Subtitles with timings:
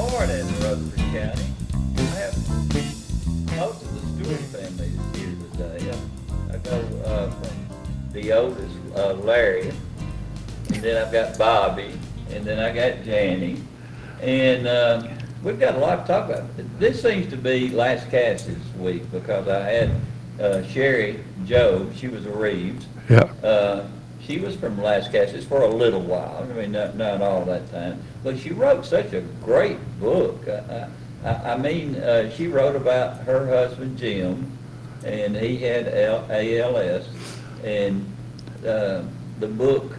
[0.00, 1.44] Good morning, Rutherford County.
[1.98, 2.34] I have
[3.58, 5.90] most of the Stewart family is here today.
[5.90, 9.68] I, I go uh, from the oldest, uh, Larry,
[10.68, 11.92] and then I've got Bobby,
[12.30, 13.60] and then I got Janny,
[14.22, 15.06] and uh,
[15.42, 16.46] we've got a lot to talk about.
[16.78, 19.90] This seems to be Lascassas this week because I had
[20.40, 21.90] uh, Sherry Joe.
[21.94, 22.86] She was a Reeves.
[23.10, 23.24] Yeah.
[23.42, 23.86] Uh,
[24.30, 26.46] she was from Lascassas for a little while.
[26.48, 30.46] I mean, not, not all that time, but she wrote such a great book.
[30.48, 30.88] I,
[31.24, 34.56] I, I mean, uh, she wrote about her husband Jim,
[35.04, 37.08] and he had L- ALS,
[37.64, 38.06] and
[38.64, 39.02] uh,
[39.40, 39.96] the book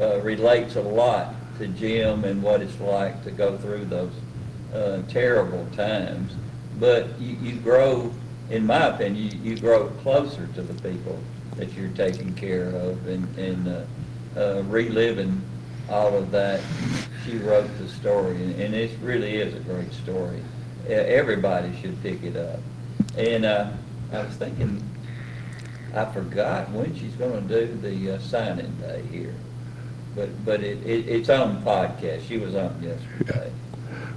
[0.00, 4.12] uh, relates a lot to Jim and what it's like to go through those
[4.72, 6.32] uh, terrible times.
[6.78, 8.12] But you, you grow,
[8.50, 11.18] in my opinion, you, you grow closer to the people
[11.56, 13.84] that you're taking care of and, and uh,
[14.36, 15.40] uh, reliving
[15.88, 16.60] all of that.
[17.24, 20.42] She wrote the story, and, and it really is a great story.
[20.88, 22.60] Everybody should pick it up.
[23.16, 23.70] And uh,
[24.12, 24.82] I was thinking,
[25.94, 29.34] I forgot when she's going to do the uh, signing day here.
[30.14, 32.26] But, but it, it, it's on podcast.
[32.26, 33.50] She was on yesterday.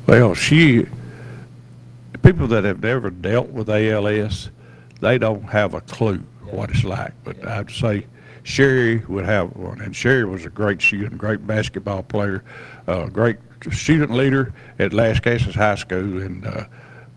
[0.06, 0.86] Well, she,
[2.22, 4.50] people that have never dealt with ALS,
[5.00, 7.14] they don't have a clue what it's like.
[7.24, 8.06] But I'd say
[8.44, 9.82] Sherry would have one.
[9.82, 12.44] And Sherry was a great student, great basketball player,
[12.88, 13.38] uh, great
[13.72, 16.22] student leader at Lascassas High School.
[16.22, 16.66] And uh,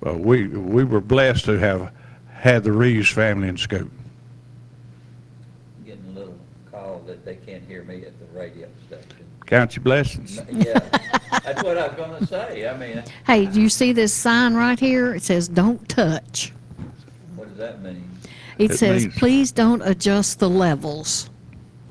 [0.07, 1.93] uh, we, we were blessed to have
[2.33, 3.89] had the Reeves family in school.
[5.85, 6.39] Getting a little
[6.71, 9.27] call that they can't hear me at the radio station.
[9.47, 10.41] Count your blessings.
[10.51, 10.79] Yeah,
[11.45, 12.69] that's what I was gonna say.
[12.69, 15.15] I mean, Hey, do you see this sign right here?
[15.15, 16.53] It says, "Don't touch."
[17.35, 18.09] what does that mean?
[18.61, 21.31] It It says, means- "Please don't adjust the levels."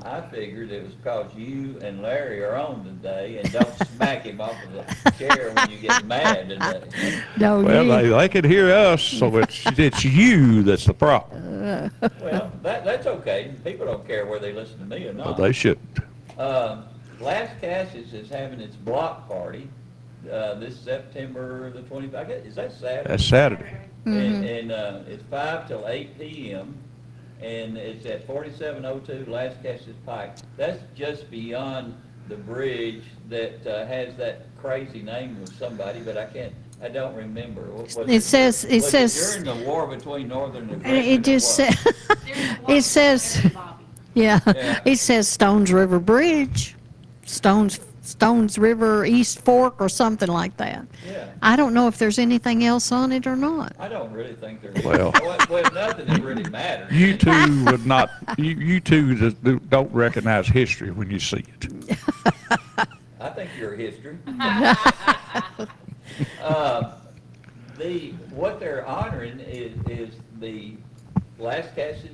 [0.06, 4.40] I figured it was cause you and Larry are on today and don't smack him
[4.40, 4.72] off of
[5.04, 6.82] the chair when you get mad today.
[7.38, 11.92] No, Well, you- they, they can hear us, so it's, it's you that's the problem.
[12.22, 13.52] Well, that, that's okay.
[13.64, 15.38] People don't care whether they listen to me or But not.
[15.38, 16.00] they shouldn't.
[16.38, 16.86] Um,
[17.20, 19.68] Las Casas is having its block party,
[20.32, 22.46] uh, this September the 25th.
[22.46, 23.10] Is that Saturday?
[23.10, 23.78] That's Saturday.
[24.06, 26.76] And, and, uh, it's five till eight P M.
[27.42, 30.36] And it's at forty-seven oh two Las Casas Pike.
[30.58, 31.96] That's just beyond
[32.28, 37.16] the bridge that, uh, has that crazy name of somebody, but I can't, I don't
[37.16, 37.62] remember.
[37.72, 40.86] Was It says- it was says- During the war between Northern and.
[40.86, 41.76] And it just says,
[42.68, 43.42] it says,
[44.14, 44.80] yeah, Yeah.
[44.86, 46.76] it says Stones River Bridge,
[47.26, 47.80] Stones
[48.14, 50.86] Stones River East Fork or something like that.
[51.08, 51.30] Yeah.
[51.42, 53.74] I don't know if there's anything else on it or not.
[53.80, 56.92] I don't really think there's, Well- well, well, nothing that really matters.
[56.92, 61.44] You two would not, you, you two just do- don't recognize history when you see
[61.62, 61.98] it.
[63.20, 64.18] I think you're history.
[66.42, 66.96] Uh,
[67.78, 70.74] The, what they're honoring is, is the
[71.38, 72.10] Las Casas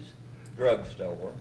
[0.58, 1.32] drugstore.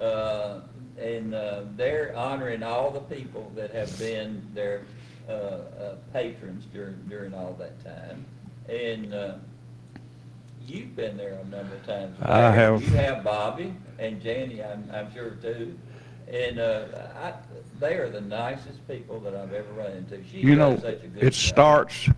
[0.00, 0.60] Uh,
[0.98, 4.82] and, uh, they're honoring all the people that have been their,
[5.28, 8.24] uh, uh, patrons during, during all that time.
[8.68, 9.34] And, uh,
[10.66, 12.16] you've been there a number of times.
[12.22, 12.82] I have.
[12.82, 15.78] You have Bobby and Janny, I'm, I'm sure too.
[16.28, 16.84] And, uh,
[17.22, 17.32] I,
[17.80, 20.22] they are the nicest people that I've ever run into.
[20.30, 22.08] She You know, such a good it starts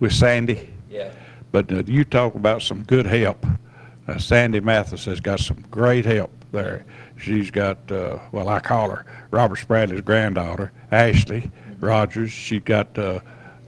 [0.00, 1.10] with Sandy, Yeah,
[1.52, 3.46] but uh, you talk about some good help.
[4.08, 6.84] Uh, Sandy Mathis has got some great help there.
[7.18, 11.50] She's got, uh, well, I call her Robert Spradley's granddaughter, Ashley
[11.80, 12.30] Rogers.
[12.30, 13.20] She got uh,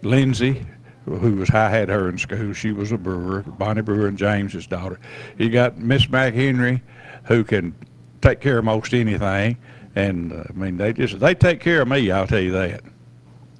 [0.02, 0.64] Lindsay,
[1.06, 2.52] who was, I had her in school.
[2.52, 5.00] She was a brewer, Bonnie Brewer and James's daughter.
[5.38, 6.80] You got Miss McHenry,
[7.24, 7.74] who can
[8.20, 9.56] take care of most anything.
[9.96, 12.82] And, uh, I mean, they just, they take care of me, I'll tell you that.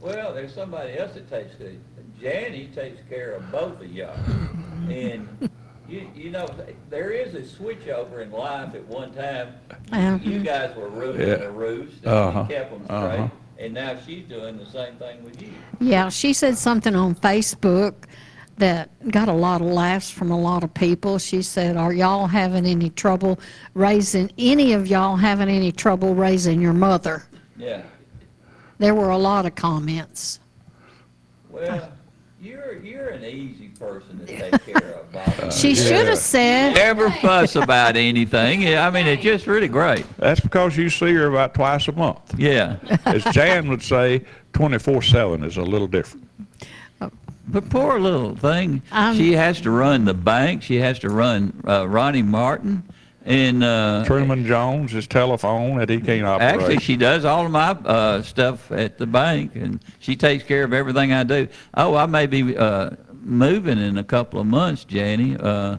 [0.00, 1.72] well, there's somebody else that takes care.
[2.20, 4.16] Janny takes care of both of y'all.
[4.88, 5.50] And
[5.88, 6.46] you, you know,
[6.90, 9.54] there is a switch over in life at one time.
[9.92, 10.18] Uh-huh.
[10.22, 11.36] You guys were roofing Yeah.
[11.36, 12.40] the roofs Uh-huh.
[12.40, 13.12] and kept them Uh-huh.
[13.12, 13.30] straight.
[13.58, 15.50] And now she's doing the same thing with you.
[15.80, 17.94] Yeah, she said something on Facebook
[18.56, 21.18] that got a lot of laughs from a lot of people.
[21.18, 23.38] She said, Are y'all having any trouble
[23.74, 27.24] raising, any of y'all having any trouble raising your mother?
[27.56, 27.82] Yeah.
[28.78, 30.40] There were a lot of comments.
[31.48, 31.92] Well,
[32.40, 35.52] you're, you're an easy person to take care of, Bob.
[35.52, 35.74] She yeah.
[35.74, 38.62] should have said, Never fuss about anything.
[38.62, 40.04] Yeah, I mean, it's just really great.
[40.16, 42.38] That's because you see her about twice a month.
[42.38, 42.76] Yeah.
[43.04, 46.28] As Jan would say, 24/7 is a little different.
[47.46, 50.62] But poor little thing, Um, she has to run the bank.
[50.62, 52.82] She has to run uh, Ronnie Martin,
[53.26, 56.54] and uh, Truman Jones, his telephone that he can't operate.
[56.54, 60.64] actually she does all of my uh, stuff at the bank, and she takes care
[60.64, 61.46] of everything I do.
[61.74, 62.90] Oh, I may be uh,
[63.24, 65.36] moving in a couple of months, Janie.
[65.38, 65.78] Uh,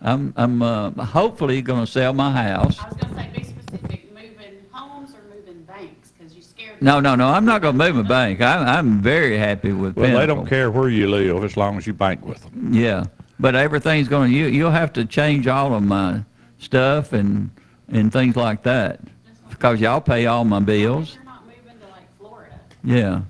[0.00, 2.78] I'm I'm uh, hopefully going to sell my house.
[2.78, 6.82] I was gonna say, be specific, moving homes or moving banks, because you scared.
[6.82, 7.28] No, no, no.
[7.28, 8.40] I'm not going to move my bank.
[8.40, 11.86] I, I'm very happy with well, they don't care where you live as long as
[11.86, 12.72] you bank with them.
[12.72, 13.04] Yeah,
[13.38, 16.22] but everything's going to, you, you'll have to change all of my
[16.58, 17.50] stuff and,
[17.88, 19.00] and things like that.
[19.48, 21.14] Because y'all pay all my bills.
[21.14, 22.60] You're not moving to like Florida.
[22.82, 23.22] Yeah.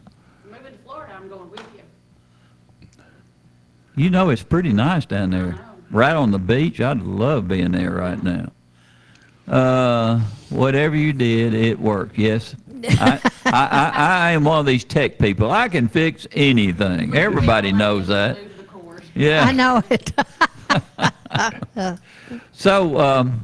[0.45, 1.83] Moving to Florida, I'm going with you.
[3.96, 5.58] You know, it's pretty nice down there.
[5.91, 6.81] Right on the beach.
[6.81, 8.50] I'd love being there right now.
[9.46, 10.20] Uh,
[10.50, 12.19] whatever you did, it worked.
[12.19, 12.56] Yes.
[12.82, 15.50] I, I, I, I am one of these tech people.
[15.50, 17.17] I can fix anything.
[17.17, 18.37] Everybody knows that.
[18.43, 19.05] Move the course.
[19.14, 19.44] Yeah.
[19.44, 20.12] I know it.
[22.52, 23.43] So, um,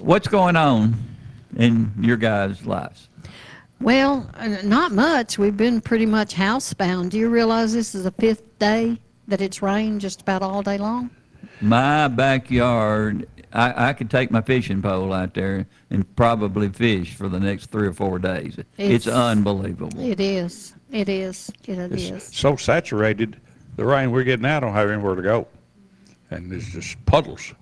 [0.00, 0.94] what's going on
[1.56, 3.08] in your guys' lives?
[3.80, 5.38] Well, uh, not much.
[5.38, 7.10] We've been pretty much housebound.
[7.10, 8.98] Do you realize this is the fifth day
[9.28, 11.10] that it's rained just about all day long?
[11.60, 17.28] My backyard, I, I could take my fishing pole out there and probably fish for
[17.28, 18.58] the next three or four days.
[18.76, 19.98] It's, It's- unbelievable.
[20.00, 20.74] It is.
[20.90, 21.50] It is.
[21.66, 22.36] It It's is.
[22.36, 23.40] so saturated,
[23.76, 25.48] the rain we're getting now don't have anywhere to go.
[26.30, 27.52] And it's just puddles.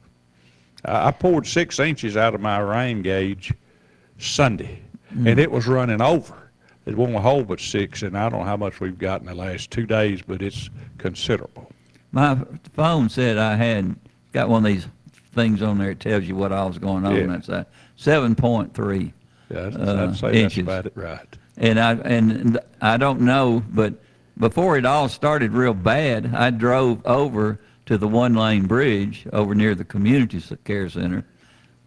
[0.84, 3.52] I I poured six inches out of my rain gauge
[4.18, 5.38] Sunday, and mm.
[5.38, 6.43] it was running over.
[6.86, 9.34] It won't hold but six, and I don't know how much we've got in the
[9.34, 11.70] last two days, but it's considerable.
[12.12, 12.38] My
[12.74, 13.96] phone said I had
[14.32, 14.86] got one of these
[15.34, 17.16] things on there that tells you what all was going on.
[17.16, 17.26] Yeah.
[17.26, 17.66] That's a
[17.96, 19.12] seven point three.
[19.50, 21.36] Yeah, I'd Uh, I'd say that's about it right.
[21.56, 23.94] And I and I don't know, but
[24.38, 29.54] before it all started real bad, I drove over to the one lane bridge over
[29.54, 31.24] near the community care center,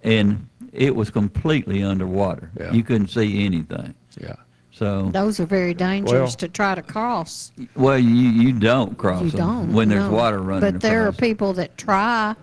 [0.03, 2.51] and it was completely underwater.
[2.59, 2.71] Yeah.
[2.71, 3.93] You couldn't see anything.
[4.19, 4.35] Yeah.
[4.77, 7.51] So Those are very dangerous Well- to try to cross.
[7.75, 9.73] well, you you don't cross You them don't.
[9.73, 10.11] when there's no.
[10.11, 10.71] water running.
[10.71, 12.35] But there are people that try.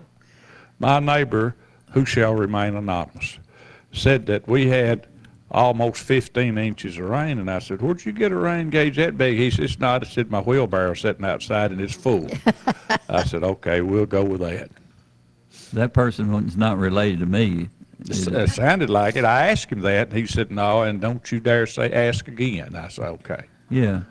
[0.79, 1.55] My neighbor,
[1.91, 3.39] who shall remain anonymous,
[3.93, 5.07] said that we had
[5.49, 9.17] almost 15 inches of rain, and I said, "Where'd you get a rain gauge that
[9.17, 10.03] big?" He said, "It's not.
[10.03, 12.27] It's in my wheelbarrow sitting outside, and it's full."
[13.09, 14.69] I said, "Okay, we'll go with that."
[15.71, 17.69] That person was not related to me.
[17.99, 19.25] It sounded like it.
[19.25, 22.75] I asked him that, and he said, "No, and don't you dare say ask again."
[22.75, 24.01] I said, "Okay." Yeah.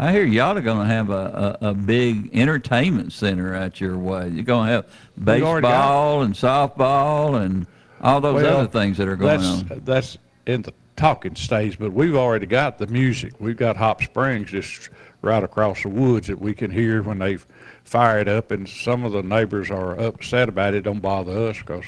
[0.00, 3.98] I hear y'all are going to have a, a, a big entertainment center out your
[3.98, 4.28] way.
[4.28, 4.86] You're going to have
[5.24, 7.66] baseball and softball and
[8.00, 9.82] all those Well, other things that are going that's, on.
[9.84, 13.32] That's in the talking stage, but we've already got the music.
[13.38, 14.90] We've got Hop Springs just
[15.22, 17.38] right across the woods that we can hear when they
[17.84, 20.82] fire it up, and some of the neighbors are upset about it.
[20.82, 21.84] Don't bother us because,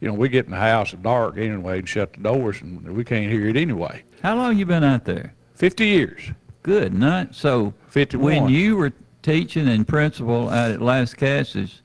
[0.00, 2.82] you know, we get in the house at dark anyway and shut the doors, and
[2.96, 4.02] we can't hear it anyway.
[4.22, 5.34] How long you been out there?
[5.54, 6.30] 50 years.
[6.62, 7.34] Good night.
[7.34, 8.24] So 51.
[8.24, 8.92] when you were
[9.22, 11.80] teaching and principal out at Lascassas,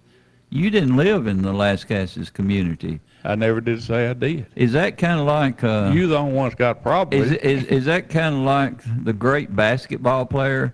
[0.50, 3.00] you didn't live in the Lascassas community.
[3.24, 4.46] I never did say I did.
[4.56, 7.30] Is that kind of like uh, you the only one's got problems?
[7.30, 10.74] problem Is, is, is that kind of like the great basketball player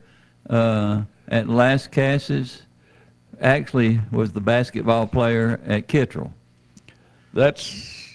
[0.49, 2.61] uh, at Lascassas?
[3.41, 6.31] Actually, was the basketball player at Kittrell.
[7.33, 8.07] That's,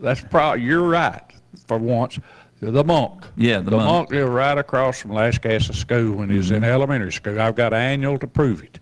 [0.00, 1.20] that's probably, you're right
[1.66, 2.18] for once.
[2.60, 3.24] The monk.
[3.36, 3.86] Yeah, the The monk.
[3.88, 7.40] monk lived right across from Lascassas School when he was in elementary school.
[7.40, 8.78] I've got an annual to prove it.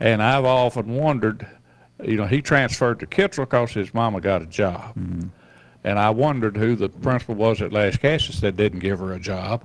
[0.00, 1.46] And I've often wondered,
[2.02, 4.96] you know, he transferred to Kittrell because his mama got a job.
[5.84, 9.64] And I wondered who the principal was at Lascassas that didn't give her a job.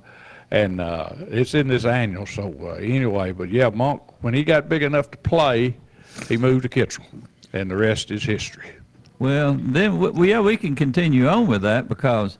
[0.50, 4.68] And uh, it's in this annual, so uh, anyway, but yeah, Monk, when he got
[4.68, 5.76] big enough to play,
[6.28, 7.06] he moved to Kittrell.
[7.52, 8.70] And the rest is history.
[9.18, 12.38] Well, then we- yeah, we can continue on with that because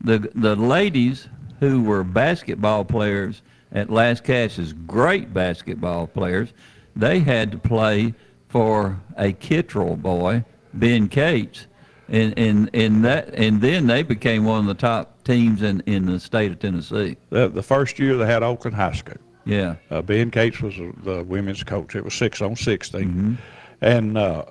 [0.00, 1.28] the the ladies
[1.60, 6.52] who were basketball players at Lascassas, great basketball players,
[6.94, 8.12] they had to play
[8.48, 11.66] for a Kittrell boy, Ben Cates,
[12.08, 16.06] and and and that and then they became one of the top teams in in
[16.06, 17.16] the state of Tennessee.
[17.30, 19.16] The, the first year they had Oakland High School.
[19.44, 19.76] Yeah.
[19.90, 21.94] Uh, ben Cates was the women's coach.
[21.94, 23.00] It was six on 16.
[23.04, 23.34] Mm-hmm.
[23.80, 24.44] And uh,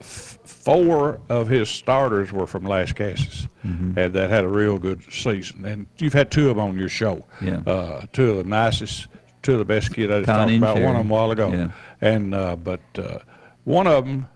[0.00, 3.96] f- four of his starters were from Lascassas, Mm-hmm.
[3.98, 5.64] and that had a real good season.
[5.66, 7.24] And you've had two of them on your show.
[7.40, 7.60] Yeah.
[7.66, 9.06] Uh, two of the nicest,
[9.42, 10.10] two of the best kids.
[10.12, 11.52] I just Connie talked about one of them a while ago.
[11.52, 11.68] Yeah.
[12.02, 13.20] And uh, but uh,
[13.64, 14.28] one of them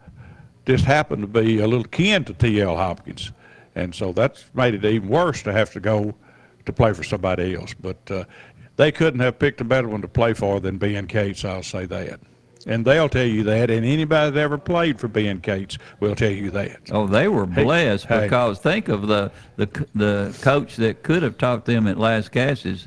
[0.64, 2.76] just happened to be a little kin to T.L.
[2.76, 3.32] Hopkins,
[3.74, 6.14] and so that's made it even worse to have to go
[6.64, 7.74] to play for somebody else.
[7.74, 8.24] But uh,
[8.76, 11.44] they couldn't have picked a better one to play for than Ben Cates.
[11.44, 12.20] I'll say that.
[12.68, 16.32] And they'll tell you that, and anybody that ever played for Ben Cates will tell
[16.32, 16.80] you that.
[16.90, 18.24] Oh, they were blessed hey.
[18.24, 22.86] because think of the the the coach that could have taught them at Lascassas.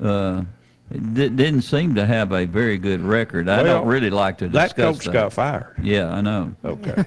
[0.00, 0.42] Uh,
[0.92, 3.48] di- didn't seem to have a very good record.
[3.48, 5.12] I don't really like to discuss That discuss coach that.
[5.12, 5.74] got fired.
[5.82, 6.54] Yeah, I know.
[6.64, 6.94] Okay.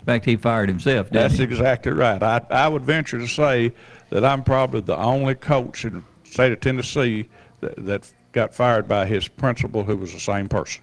[0.00, 1.06] In fact, he fired himself.
[1.10, 1.44] Didn't That's he?
[1.44, 2.20] exactly right.
[2.22, 3.72] I, I would venture to say
[4.10, 7.28] that I'm probably the only coach in the state of Tennessee
[7.60, 10.82] that, that got fired by his principal who was the same person.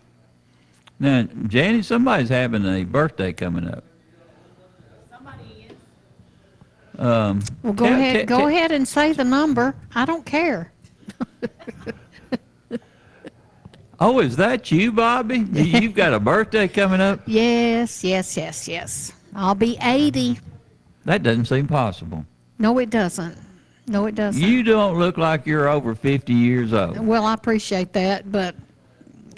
[1.02, 3.84] Now, Janie, somebody's having a birthday coming up.
[5.12, 9.76] Somebody is, Um, Well, go tell- ahead, te- go te- ahead and say the number.
[9.96, 10.72] I don't care.
[14.00, 15.40] Oh, is that you, Bobby?
[15.40, 17.20] You- You've got a birthday coming up?
[17.26, 19.12] Yes, yes, yes, yes.
[19.36, 20.40] I'll be 80.
[21.06, 22.26] That doesn't seem possible.
[22.58, 23.38] No, it doesn't.
[23.88, 24.42] No, it doesn't.
[24.42, 27.00] You don't look like you're over 50 years old.
[27.00, 28.56] Well, I appreciate that, but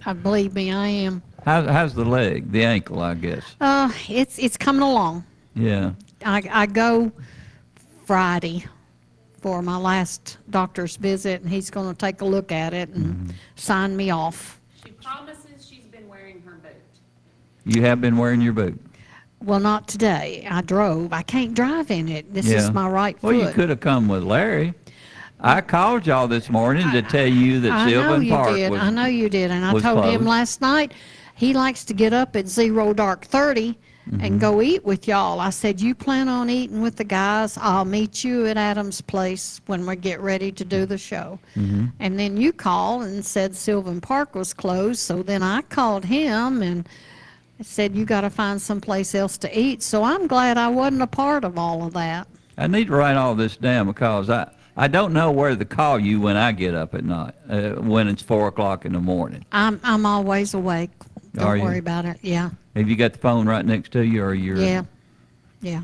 [0.06, 1.22] uh, believe me, I am.
[1.46, 3.44] How, how's the leg, the ankle, I guess?
[3.62, 5.24] Uh, it's it's coming along.
[5.56, 5.94] Yeah.
[6.24, 7.12] I I go
[8.06, 8.66] Friday
[9.42, 13.06] for my last doctor's visit, and he's going to take a look at it and
[13.16, 13.30] Mm-hmm.
[13.56, 14.60] sign me off.
[14.86, 16.72] she promises she's been wearing her boot.
[17.66, 18.80] You have been wearing your boot.
[19.44, 20.48] Well, not today.
[20.50, 21.12] I drove.
[21.14, 22.32] I can't drive in it.
[22.32, 22.58] This Yeah.
[22.60, 23.36] is my right foot.
[23.36, 24.74] Well, you could have come with Larry.
[25.40, 28.70] I called y'all this morning to tell you that I know Sylvan you Park did.
[28.72, 28.80] was.
[28.80, 30.26] I know you did, and I was told him closed.
[30.26, 30.94] last night.
[31.34, 33.76] He likes to get up at zero dark 30
[34.12, 34.26] Mm-hmm.
[34.26, 35.40] and go eat with y'all.
[35.40, 37.58] I said, "You plan on eating with the guys?
[37.58, 41.86] I'll meet you at Adam's place when we get ready to do the show." Mm-hmm.
[42.02, 45.00] And then you called and said Sylvan Park was closed.
[45.00, 46.90] So then I called him and
[47.62, 51.08] said, "You got to find someplace else to eat." So I'm glad I wasn't a
[51.08, 52.28] part of all of that.
[52.58, 56.00] I need to write all this down because I, I don't know where to call
[56.00, 59.46] you when I get up at night, uh, when it's 4 o'clock in the morning.
[59.54, 60.92] I'm I'm always awake.
[61.34, 61.64] Don't Are you?
[61.64, 62.18] worry about it.
[62.22, 64.58] Yeah, Have you got the phone right next to you or you're.
[64.58, 64.84] yeah,
[65.62, 65.82] yeah.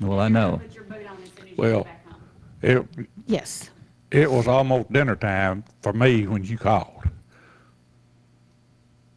[0.00, 0.58] Well, I know.
[0.62, 2.86] Put your boot on as soon as you Well- get back home.
[2.98, 3.70] It, Yes.
[4.10, 6.96] it was almost dinner time for me when you called.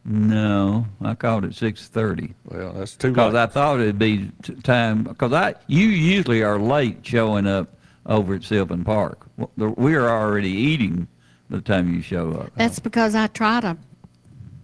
[0.06, 3.40] No, I called at 6.30 Well, that's too because late.
[3.42, 7.68] I thought it'd be t- time, because I, you usually are late showing up
[8.04, 9.26] over at Sylvan Park.
[9.38, 11.08] W- the- We're already eating
[11.48, 12.50] by the time you show up.
[12.54, 13.78] That's because I try to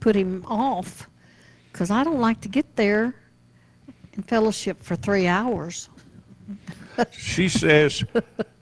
[0.00, 1.08] put him off
[1.72, 3.14] because I don't like to get there
[4.14, 5.88] and fellowship for three hours.
[7.12, 8.04] She says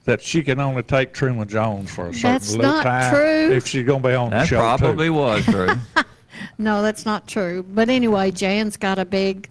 [0.05, 3.51] that she can only take Truman Jones for a certain That's little not time true.
[3.51, 4.77] if she's going to be on the That show too.
[4.77, 5.69] probably was true.
[6.57, 7.63] No, that's not true.
[7.63, 9.49] But anyway, Jan's got a big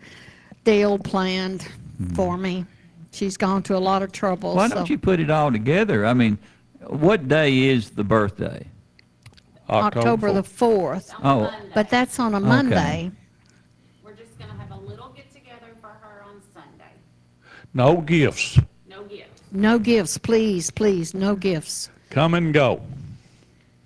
[0.65, 2.15] deal planned hmm.
[2.15, 2.67] for me.
[3.13, 4.55] She's gone to a lot of trouble.
[4.55, 6.07] Why so don't you put it all together?
[6.07, 6.39] I mean,
[6.87, 8.67] what day is the birthday?
[9.69, 11.13] October the 4th.
[11.23, 11.53] Oh.
[11.75, 13.11] But that's on a Monday.
[14.03, 16.93] We're just gonna have a little get together for her on Sunday.
[17.75, 18.59] No gifts.
[18.89, 19.43] No gifts.
[19.53, 21.91] No gifts, please, please, no gifts.
[22.11, 22.81] Come and go.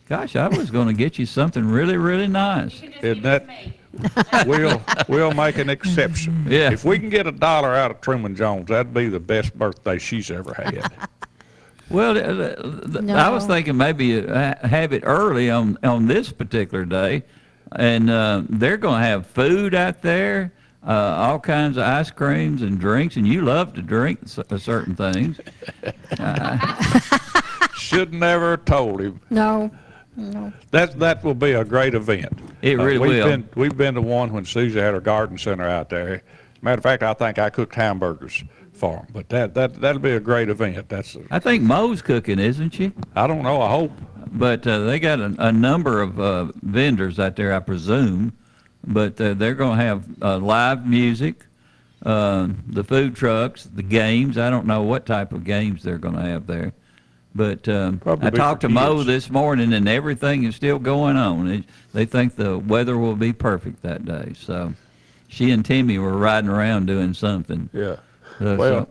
[0.09, 2.81] Gosh, I was going to get you something really, really nice.
[2.81, 3.47] You Isn't that-
[4.47, 6.47] We'll, we'll make an exception.
[6.49, 6.73] Yeah.
[6.73, 9.99] If we can get a dollar out of Truman Jones, that'd be the best birthday
[9.99, 10.91] she's ever had.
[11.91, 17.23] Well, th- I was thinking maybe uh, have it early on on this particular day,
[17.77, 20.55] and uh, they're going to have food out there,
[20.87, 24.59] uh, all kinds of ice creams and drinks, and you love to drink s- uh,
[24.59, 25.39] certain things.
[27.77, 29.21] Should never have told him.
[29.31, 29.71] No,
[30.17, 30.53] no.
[30.71, 32.39] That that will be a great event.
[32.63, 33.31] It Uh, really we've will.
[33.31, 36.23] Been, we've been to one when Susie had her garden center out there.
[36.63, 39.07] Matter of fact, I think I cooked hamburgers for them.
[39.13, 40.89] But that that that'll be a great event.
[40.89, 42.93] That's I think Mo's cooking, isn't she?
[43.17, 43.61] I don't know.
[43.61, 43.93] I hope.
[44.35, 48.33] But uh, they got a, a number of uh, vendors out there, I presume.
[48.85, 51.45] But uh, they're going to have uh, live music,
[52.05, 54.37] uh, the food trucks, the games.
[54.39, 56.73] I don't know what type of games they're going to have there.
[57.35, 61.49] But um, I talked to Mo this morning, and everything is still going on.
[61.49, 64.35] It, they think the weather will be perfect that day.
[64.39, 64.75] So
[65.29, 67.71] she and Timmy were riding around doing something.
[67.73, 67.97] Yeah.
[68.41, 68.89] Well, so-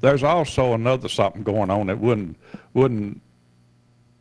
[0.00, 2.36] there's also another something going on that wouldn't,
[2.74, 3.20] wouldn't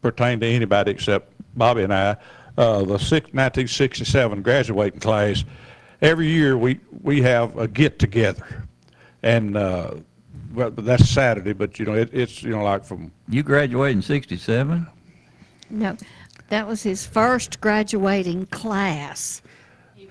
[0.02, 2.18] pertain to anybody except Bobby and I.
[2.58, 5.44] Uh, the six, 1967 graduating class,
[6.02, 8.66] every year we, we have a get-together.
[9.24, 9.96] And, uh,
[10.54, 14.02] well, that's Saturday, but, you know, it, it's, you know, like from you graduated in
[14.02, 14.88] '67.
[15.70, 15.96] No,
[16.50, 19.42] that was his first graduating class.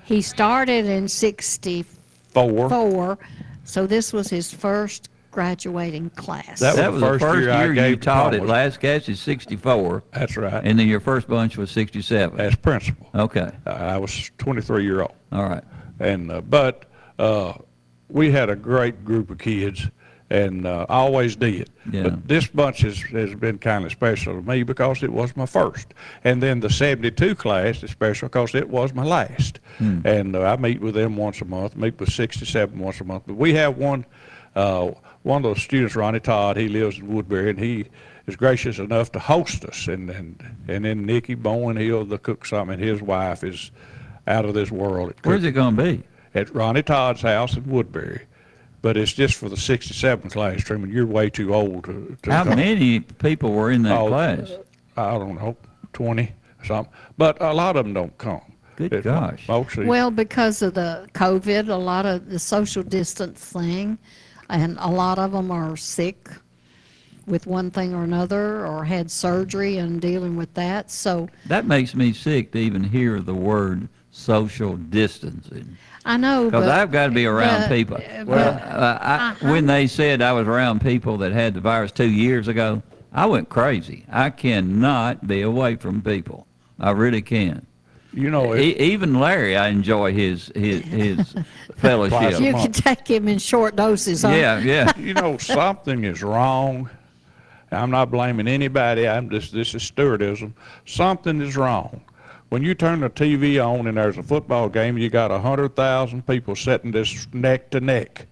[0.04, 3.18] He started in 64, four.
[3.64, 6.58] so this was his first graduating class.
[6.58, 8.76] That was That the was the first first year year you taught at diplomas.
[8.76, 10.64] Lascassas is '64, That's right.
[10.64, 12.40] and then your first bunch was '67.
[12.40, 13.08] As principal.
[13.14, 15.12] Okay, I was 23 year old.
[15.30, 15.62] all right.
[16.00, 16.86] And, uh, but,
[17.20, 17.52] uh,
[18.08, 19.86] we had a great group of kids
[20.30, 21.70] and, uh, I always did.
[21.90, 22.02] Yeah.
[22.02, 25.46] But this bunch has, has been kind of special to me because it was my
[25.46, 25.94] first.
[26.24, 29.60] And then the 72 class is special because it was my last.
[29.78, 30.00] Hmm.
[30.04, 33.22] And uh, I meet with them once a month, meet with 67 once a month.
[33.26, 34.04] But we have one,
[34.54, 34.90] uh,
[35.28, 37.84] one of those students, Ronnie Todd, he lives in Woodbury and he
[38.26, 39.86] is gracious enough to host us.
[39.86, 43.70] And, and, and then Nikki Bowen Hill, the cook something, his wife is
[44.26, 45.10] out of this world.
[45.10, 46.02] at Where's cooking it going to be?
[46.34, 48.22] at Ronnie Todd's house in Woodbury.
[48.80, 50.90] But it's just for the 67 class, Truman.
[50.92, 52.56] You're way too old to, to How come.
[52.56, 54.50] many people were in that Oh, class?
[54.96, 55.56] I don't know,
[55.94, 56.92] 20 or something.
[57.16, 58.40] But a lot of them don't come.
[58.76, 59.46] Good It's gosh.
[59.48, 63.98] Mostly, Well, because of the COVID, a lot of the social distance thing,
[64.48, 66.28] and a lot of them are sick
[67.26, 71.94] with one thing or another, or had surgery and dealing with that, so That makes
[71.94, 75.76] me sick to even hear the word social distancing.
[76.06, 76.68] I know, Because.
[76.68, 77.98] I've got to be around but- people.
[77.98, 79.50] but- Well, uh, I, Uh-huh.
[79.52, 83.26] when they said I was around people that had the virus two years ago, I
[83.26, 84.04] went crazy.
[84.10, 86.46] I cannot be away from people.
[86.80, 87.66] I really can.
[88.12, 91.34] You know, E- it, even Larry, I enjoy his his, his
[91.76, 92.40] fellowship.
[92.40, 94.30] You can take him in short doses, huh?
[94.30, 94.92] Yeah, yeah.
[94.98, 96.88] you know, something is wrong.
[97.70, 99.06] I'm not blaming anybody.
[99.06, 100.52] I'm just, this is stewardism.
[100.86, 102.00] Something is wrong.
[102.48, 105.76] When you turn the TV on and there's a football game, you got a hundred
[105.76, 108.26] thousand people sitting this neck to neck.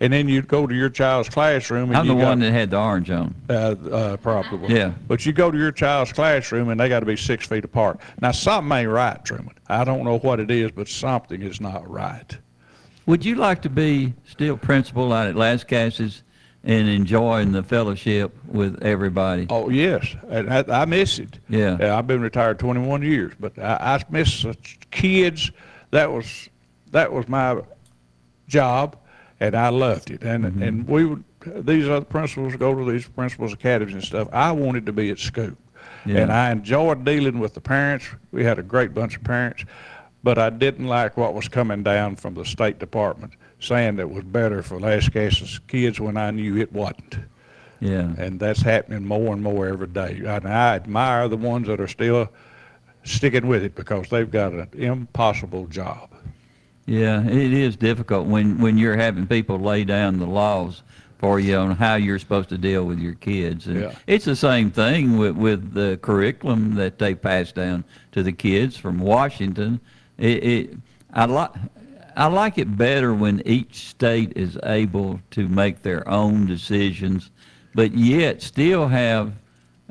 [0.00, 2.70] And then you go to your child's classroom and I'm the got, one that had
[2.70, 3.34] the orange on.
[3.48, 4.74] uh, uh, probably.
[4.74, 4.92] Yeah.
[5.08, 8.00] But you go to your child's classroom and they got to be six feet apart.
[8.20, 9.54] Now something ain't right, Truman.
[9.68, 12.36] I don't know what it is, but something is not right.
[13.06, 16.22] Would you like to be still principal out at Lascassas
[16.64, 19.46] and enjoying the fellowship with everybody?
[19.48, 21.38] Oh yes, and I, I miss it.
[21.48, 21.78] Yeah.
[21.80, 25.52] Uh, I've been retired 21 years, but I, I miss such kids.
[25.92, 26.48] That was
[26.90, 27.60] that was my
[28.48, 28.96] job,
[29.40, 30.22] and I loved it.
[30.22, 30.62] And Mm-hmm.
[30.62, 31.24] and we would
[31.64, 34.28] these other principals go to these principals academies and stuff.
[34.32, 35.52] I wanted to be at school,
[36.04, 36.18] Yeah.
[36.18, 38.06] and I enjoyed dealing with the parents.
[38.32, 39.64] We had a great bunch of parents,
[40.24, 44.10] but I didn't like what was coming down from the State Department saying that it
[44.10, 47.16] was better for Lascassas kids when I knew it wasn't
[47.80, 48.12] Yeah.
[48.18, 50.20] and that's happening more and more every day.
[50.26, 52.28] And I admire the ones that are still
[53.04, 56.10] sticking with it because they've got an impossible job.
[56.86, 60.82] Yeah, it is difficult when, when you're having people lay down the laws
[61.18, 63.66] for you on how you're supposed to deal with your kids.
[63.66, 63.92] And Yeah.
[64.06, 68.76] It's the same thing with, with the curriculum that they pass down to the kids
[68.76, 69.80] from Washington.
[70.18, 70.74] It, it,
[71.12, 71.50] I like,
[72.16, 77.30] I like it better when each state is able to make their own decisions,
[77.74, 79.32] but yet still have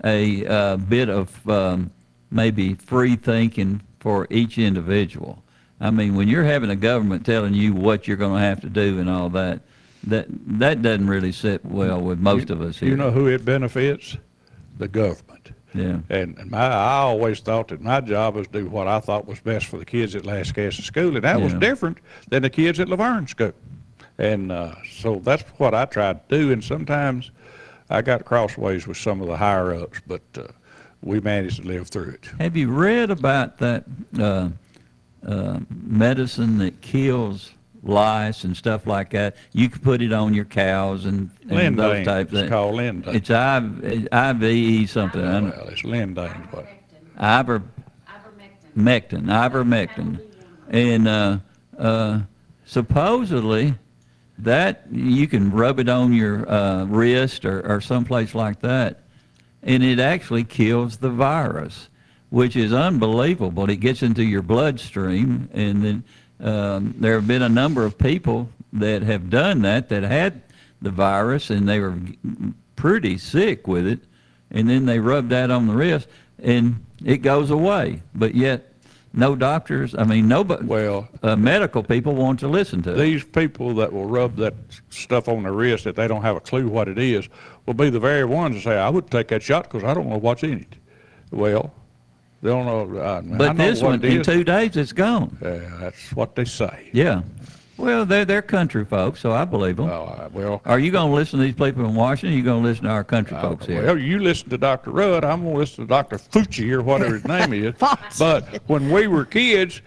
[0.03, 1.91] a uh, bit of um,
[2.31, 5.43] maybe free thinking for each individual.
[5.79, 8.69] I mean, when you're having a government telling you what you're going to have to
[8.69, 9.61] do and all that,
[10.03, 10.27] that
[10.59, 12.89] that doesn't really sit well with most of us here.
[12.89, 14.17] You know who it benefits?
[14.77, 15.51] The government.
[15.73, 15.99] Yeah.
[16.09, 19.27] And and my, I always thought that my job was to do what I thought
[19.27, 21.97] was best for the kids at Lascassas School, and that was different
[22.29, 23.53] than the kids at La Vergne School.
[24.17, 26.51] And uh, so that's what I tried to do.
[26.53, 27.31] And sometimes
[27.89, 30.43] I got crossways with some of the higher ups, but uh,
[31.01, 32.29] we managed to live through it.
[32.39, 33.83] Have you read about that
[34.17, 34.49] uh,
[35.25, 37.51] uh, medicine that kills
[37.83, 39.35] lice and stuff like that?
[39.53, 42.05] You can put it on your cows and, and those Lindane.
[42.05, 43.15] type It's called Lindane.
[43.15, 45.23] It's IV, IVE something.
[45.23, 46.67] I don't- Well, it's Lindane, but
[47.17, 47.61] Iver,
[48.07, 48.75] Ivermectin.
[48.77, 50.19] Mectin, ivermectin.
[50.69, 51.37] And uh,
[51.77, 52.21] uh,
[52.65, 53.75] supposedly,
[54.39, 59.03] that you can rub it on your uh, wrist or, or someplace like that,
[59.63, 61.87] and it actually kills the virus,
[62.35, 63.69] which is unbelievable.
[63.69, 66.03] It gets into your bloodstream, and then
[66.41, 70.41] um, there have been a number of people that have done that that had
[70.81, 71.95] the virus, and they were
[72.75, 73.99] pretty sick with it.
[74.51, 76.09] and then they rub that on the wrist,
[76.43, 78.01] and it goes away.
[78.13, 78.73] But yet,
[79.13, 82.97] no doctors, I mean, nobody, Well, uh, medical people want to listen to it.
[82.97, 84.55] these people that will rub that
[84.89, 87.29] stuff on their wrist that they don't have a clue what it is
[87.65, 90.09] will be the very ones that say, I would take that shot because I don't
[90.09, 90.75] know what's in it.
[91.31, 91.71] Well,
[92.45, 92.99] they don't know.
[93.01, 95.35] Uh, I, I But know this one, in two days, it's gone.
[95.41, 96.89] Yeah, that's what they say.
[96.93, 97.23] Yeah.
[97.77, 99.87] Well, they're, they're country folks, so I believe them.
[99.87, 102.33] Well, I- well, Are you going to listen to these people in Washington?
[102.33, 103.83] Or you going to listen to our country uh, folks here?
[103.83, 104.91] Well, you listen to Dr.
[104.91, 106.17] Rudd, I'm gonna listen to Dr.
[106.17, 107.75] Fauci or whatever his name is.
[107.77, 108.17] Fox.
[108.19, 109.81] But when we were kids,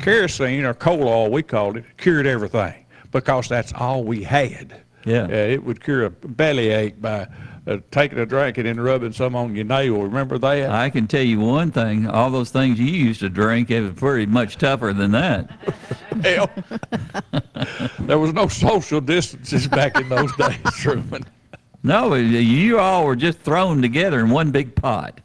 [0.00, 4.82] kerosene or coal oil, we called it, cured everything because that's all we had.
[5.04, 5.24] Yeah.
[5.24, 7.28] Uh, it would cure a bellyache by
[7.66, 10.02] uh, taking a drink and then rubbing some on your nail.
[10.02, 10.70] Remember that?
[10.70, 13.92] I can tell you one thing: all those things you used to drink, it was
[13.92, 15.50] pretty much tougher than that.
[16.22, 16.50] Hell,
[18.00, 21.24] there was no social distances back in those days, Truman.
[21.82, 25.20] No, you all were just thrown together in one big pot.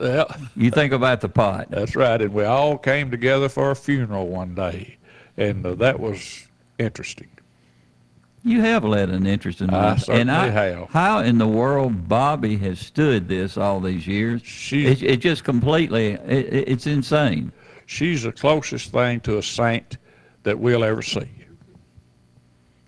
[0.00, 0.24] Yeah.
[0.56, 1.66] You think about the pot.
[1.70, 4.96] That's right, and we all came together for a funeral one day,
[5.36, 6.46] and uh, that was
[6.78, 7.28] interesting.
[8.46, 10.90] You have led an interesting I life, and I, have.
[10.90, 14.42] how in the world Bobby has stood this all these years?
[14.44, 17.52] She- it, it just completely, it, it- it's insane.
[17.86, 19.96] She's the closest thing to a saint
[20.42, 21.28] that we'll ever see.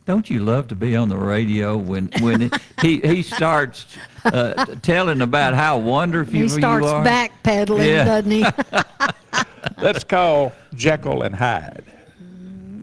[0.04, 3.86] Don't you love to be on the radio when when it, he he starts
[4.26, 8.04] uh, telling about how wonderful He you starts backpedaling, Yeah.
[8.04, 8.44] doesn't he?
[9.82, 11.84] That's called Jekyll and Hyde.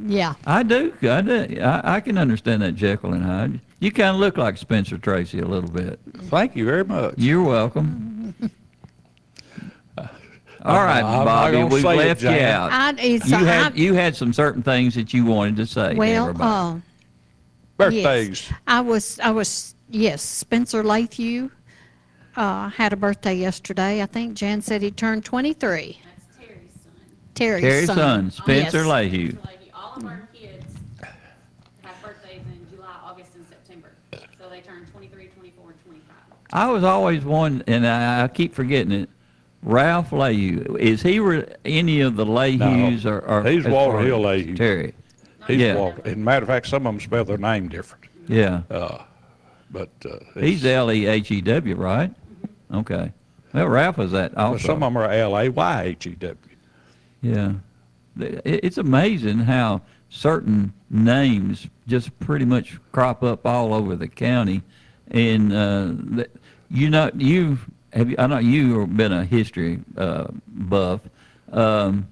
[0.05, 0.33] Yeah.
[0.45, 0.93] I do.
[1.03, 1.59] I do.
[1.61, 3.59] I, I can understand that Jekyll and Hyde.
[3.79, 5.99] You kind of look like Spencer Tracy a little bit.
[6.23, 7.15] Thank you very much.
[7.17, 8.35] You're welcome.
[10.65, 12.71] All right, I'm Bobby, we've say it, left you out.
[12.71, 15.93] I, it's, You I, had you had some certain things that you wanted to say.
[15.93, 16.49] well, everybody.
[16.49, 16.79] uh,
[17.75, 18.49] Birthdays.
[18.49, 18.59] Yes.
[18.65, 21.49] I was, I was, yes, Spencer Lathew,
[22.37, 24.01] uh, had a birthday yesterday.
[24.01, 25.99] I think Jan said he turned 23.
[26.05, 26.91] That's Terry's son.
[27.35, 27.97] Terry's Terry's son.
[27.97, 28.87] son, Spencer Yes.
[28.87, 29.37] Lahue.
[29.95, 30.65] Lady, all of our kids
[31.83, 33.91] have birthdays in July, August, and September.
[34.39, 36.15] So they turn 23, 24, and 25.
[36.51, 39.09] I was always one, and I, I keep forgetting it.
[39.63, 40.77] Ralph Lahue.
[40.77, 44.19] Is he re- any of the Lahues or, or He's as Walter far as Hill
[44.19, 44.55] Lahue.
[44.57, 44.93] Terry.
[45.47, 45.75] He's Yeah.
[45.75, 46.01] Walter.
[46.05, 48.03] As a matter of fact, some of them spell their name different.
[48.27, 48.63] Yeah.
[48.69, 49.03] Uh,
[49.71, 52.13] but uh, He's it's- L E H E W, right?
[52.73, 53.11] Okay.
[53.53, 54.67] Well, Ralph is that well, also.
[54.67, 56.37] some of them are L A Y H E W.
[57.21, 57.53] Yeah.
[58.19, 64.61] It- It's amazing how certain names just pretty much crop up all over the county.
[65.09, 66.23] And, uh,
[66.69, 67.57] you know, you,
[67.93, 71.01] have, you- I know you've been a history, uh, buff.
[71.51, 72.07] Um,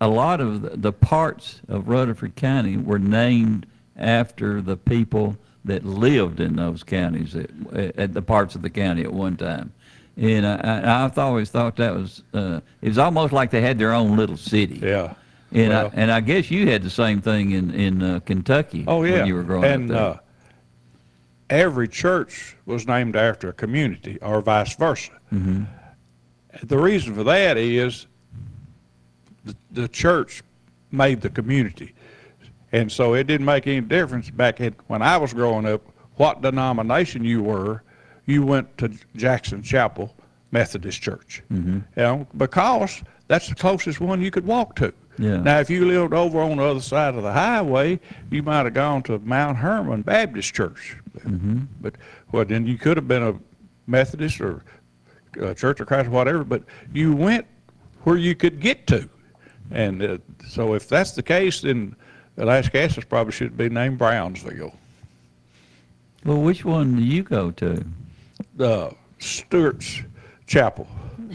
[0.00, 5.84] a lot of the- the parts of Rutherford County were named after the people that
[5.84, 7.50] lived in those counties at,
[7.96, 9.72] at the parts of the county at one time.
[10.16, 13.78] And I, I, I've always thought that was, uh, it was almost like they had
[13.78, 14.80] their own little city.
[14.82, 15.14] Yeah.
[15.52, 18.84] And I, and I guess you had the same thing in, in uh, Kentucky.
[18.88, 19.18] Oh yeah.
[19.18, 20.06] When you were growing and, up there.
[20.06, 20.18] Uh,
[21.50, 25.12] every church was named after a community, or vice versa.
[25.32, 25.64] Mm-hmm.
[26.64, 28.08] The reason for that is
[29.44, 30.42] the, the church
[30.90, 31.94] made the community,
[32.72, 35.82] and so it didn't make any difference back in, when I was growing up
[36.16, 37.83] what denomination you were.
[38.26, 40.14] You went to Jackson Chapel
[40.50, 41.74] Methodist Church, Mm-hmm.
[41.74, 44.92] you know, because that's the closest one you could walk to.
[45.18, 45.36] Yeah.
[45.36, 48.74] Now, if you lived over on the other side of the highway, you might have
[48.74, 50.96] gone to Mount Hermon Baptist Church.
[51.18, 51.60] Mm-hmm.
[51.80, 51.94] But,
[52.32, 53.34] well, then you could have been a
[53.86, 54.64] Methodist or
[55.40, 57.46] uh Church of Christ, or whatever, but you went
[58.04, 59.08] where you could get to.
[59.70, 61.96] And uh, so if that's the case, then
[62.38, 64.74] Lascassas probably should be named Brownsville.
[66.24, 67.84] well, which one do you go to?
[68.58, 70.02] Uh, Stewart's
[70.46, 70.86] Chapel.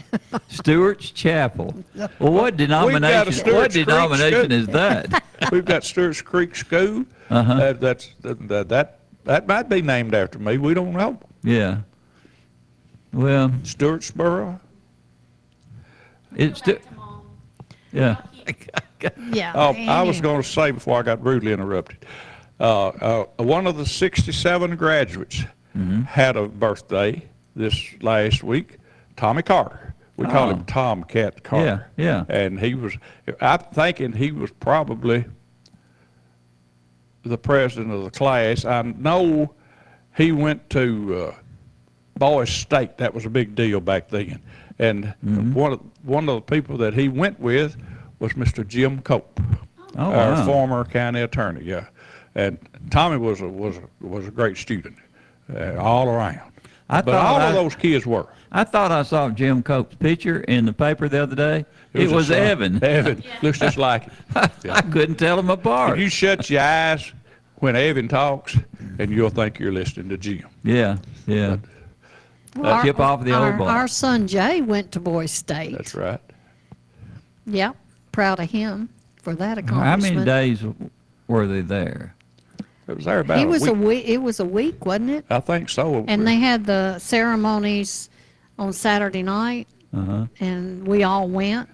[0.48, 1.74] Stewart's Chapel.
[2.18, 3.54] Well, what denomination?
[3.54, 5.22] What denomination is that?
[5.52, 7.04] We've got Stewart's Creek School.
[7.28, 7.54] Uh-huh.
[7.54, 10.58] That, that's, that, that, that might be named after me.
[10.58, 11.18] We don't know.
[11.42, 11.78] yeah.
[13.12, 14.60] Well, Stewartsboro.
[16.36, 16.80] it's Go stu-
[17.92, 18.16] yeah.
[19.32, 19.52] Yeah.
[19.54, 22.04] Oh, I was going to say before I got rudely interrupted.
[22.58, 25.42] Uh, uh, one of the 67 graduates
[25.76, 26.02] Mm-hmm.
[26.02, 28.78] had a birthday this last week.
[29.16, 29.94] Tommy Carter.
[30.16, 30.54] We call Oh.
[30.54, 31.90] him Tomcat Carter.
[31.96, 32.36] Yeah, yeah.
[32.44, 32.94] And he was.
[33.40, 35.24] I'm thinking he was probably
[37.22, 38.64] the president of the class.
[38.64, 39.54] I know
[40.16, 41.34] he went to uh,
[42.18, 42.98] Boys State.
[42.98, 44.40] That was a big deal back then.
[44.78, 45.52] And Mm-hmm.
[45.54, 47.76] one of one of the people that he went with
[48.18, 48.66] was Mr.
[48.66, 49.40] Jim Cope,
[49.96, 50.46] Oh, our wow.
[50.46, 51.64] former county attorney.
[51.64, 51.86] Yeah,
[52.34, 52.58] and
[52.90, 54.96] Tommy was a was a, was a great student,
[55.56, 56.40] uh, all around.
[56.88, 58.26] I But thought all I, of those kids were.
[58.52, 61.64] I thought I saw Jim Cope's picture in the paper the other day.
[61.92, 62.46] It, was, his son.
[62.46, 62.84] Evan.
[62.84, 64.12] Evan looks just like him.
[64.70, 65.98] I couldn't tell them apart.
[65.98, 67.12] You shut your eyes
[67.56, 68.56] when Evan talks,
[68.98, 70.46] and you'll think you're listening to Jim.
[70.64, 71.58] yeah, yeah.
[72.56, 73.66] Well, our- tip off the old our- boy.
[73.66, 75.72] Our son Jay went to Boy State.
[75.76, 76.20] That's right.
[77.46, 77.76] Yep,
[78.12, 78.88] proud of him
[79.22, 80.02] for that accomplishment.
[80.04, 80.64] How many days
[81.28, 82.14] were they there?
[82.90, 83.66] It was there about He a week.
[83.66, 84.04] a week.
[84.08, 85.24] It was a week, wasn't it?
[85.30, 86.04] I think so.
[86.08, 88.10] And they had the ceremonies
[88.58, 90.26] on Saturday night, Uh-huh.
[90.40, 91.68] and we all went.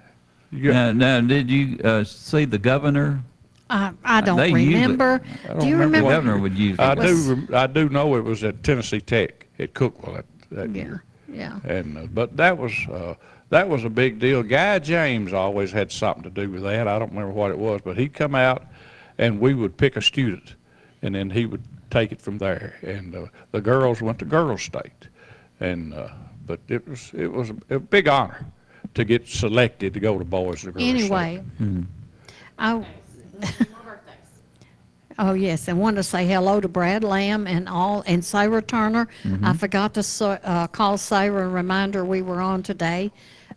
[0.52, 3.22] You got- Now, now, did you uh, see the governor?
[3.70, 5.22] I, I don't They usually- remember.
[5.44, 6.10] I don't Do you remember The remember?
[6.10, 6.86] governor would usually.
[6.86, 7.48] I was- do.
[7.54, 11.04] I do know it was at Tennessee Tech at Cookeville that, that Yeah, year.
[11.32, 11.58] yeah.
[11.64, 13.14] And uh, but that was uh,
[13.48, 14.42] that was a big deal.
[14.42, 16.86] Guy James always had something to do with that.
[16.86, 18.66] I don't remember what it was, but he'd come out,
[19.18, 20.54] and we would pick a student,
[21.06, 22.74] and then he would take it from there.
[22.82, 25.08] And uh, the girls went to girls' state,
[25.60, 26.08] and uh,
[26.44, 28.44] but it was it was a, a big honor
[28.94, 30.84] to get selected to go to boys and girls.
[30.84, 31.42] Anyway,
[32.58, 32.86] I, More
[33.84, 34.16] birthdays.
[35.20, 39.06] oh yes, and wanted to say hello to Brad Lamb and all, and Sarah Turner.
[39.44, 43.12] I forgot to uh, call Sarah and remind her we were on today,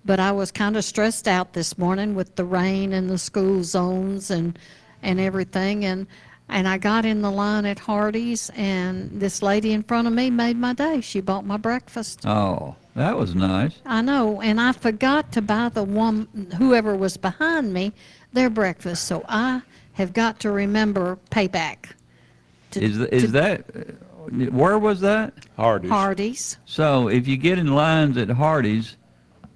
[0.05, 3.63] but I was kind of stressed out this morning with the rain and the school
[3.63, 4.59] zones and,
[5.01, 6.05] and everything, and,
[6.49, 10.29] and I got in the line at Hardee's, and this lady in front of me
[10.29, 11.01] made my day.
[11.01, 12.25] She bought my breakfast.
[12.25, 13.79] Oh, that was nice.
[13.85, 17.93] I know, and I forgot to buy the one, whoever was behind me,
[18.33, 19.05] their breakfast.
[19.05, 19.61] So I
[19.93, 21.91] have got to remember payback.
[22.71, 23.63] to- Is to is that
[24.51, 25.33] where was that?
[25.57, 25.89] Hardy's.
[25.91, 26.57] Hardee's?
[26.65, 28.95] So if you get in lines at Hardee's,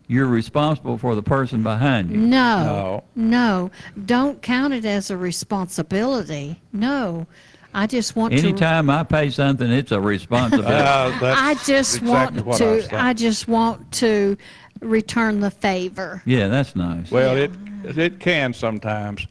[0.07, 2.17] you're responsible for the person behind you.
[2.17, 3.03] No, No.
[3.15, 3.71] no,
[4.05, 6.61] don't count it as a responsibility.
[6.71, 7.25] No,
[7.73, 8.39] I just want to.
[8.39, 10.69] Anytime I pay something, it's a responsibility.
[10.73, 12.73] Uh, that's I just exactly want what I to.
[12.75, 13.15] I, thinking.
[13.15, 14.37] just want to
[14.81, 16.21] return the favor.
[16.25, 17.09] yeah, that's nice.
[17.09, 17.43] Well, Yeah.
[17.85, 19.25] it it can sometimes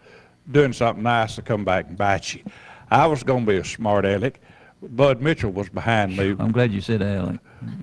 [0.51, 2.43] doing something nice to come back and bite you.
[2.91, 4.41] I was going to be a smart aleck.
[4.83, 6.35] Bud Mitchell was behind me.
[6.39, 7.39] I'm glad you said Alec.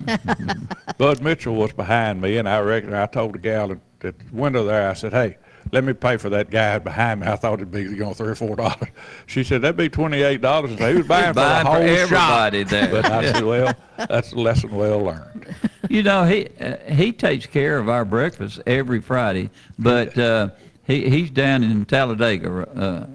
[0.98, 4.26] Bud Mitchell was behind me, and I reckon I told the gal at, at the
[4.32, 4.90] window there.
[4.90, 5.38] I said, "Hey,
[5.72, 7.28] let me pay for that guy behind me.
[7.28, 8.90] I thought it'd be you know three or four dollars."
[9.28, 11.88] She said, "That'd be twenty eight dollars." And he was buying, Buying for for the
[11.88, 12.70] whole everybody shop.
[12.70, 12.90] there.
[12.92, 15.56] But I said, "Well, that's a lesson well learned."
[15.90, 20.50] You know, he uh, he takes care of our breakfast every Friday, but uh,
[20.86, 22.68] he he's down in Talladega.
[22.70, 23.08] Uh,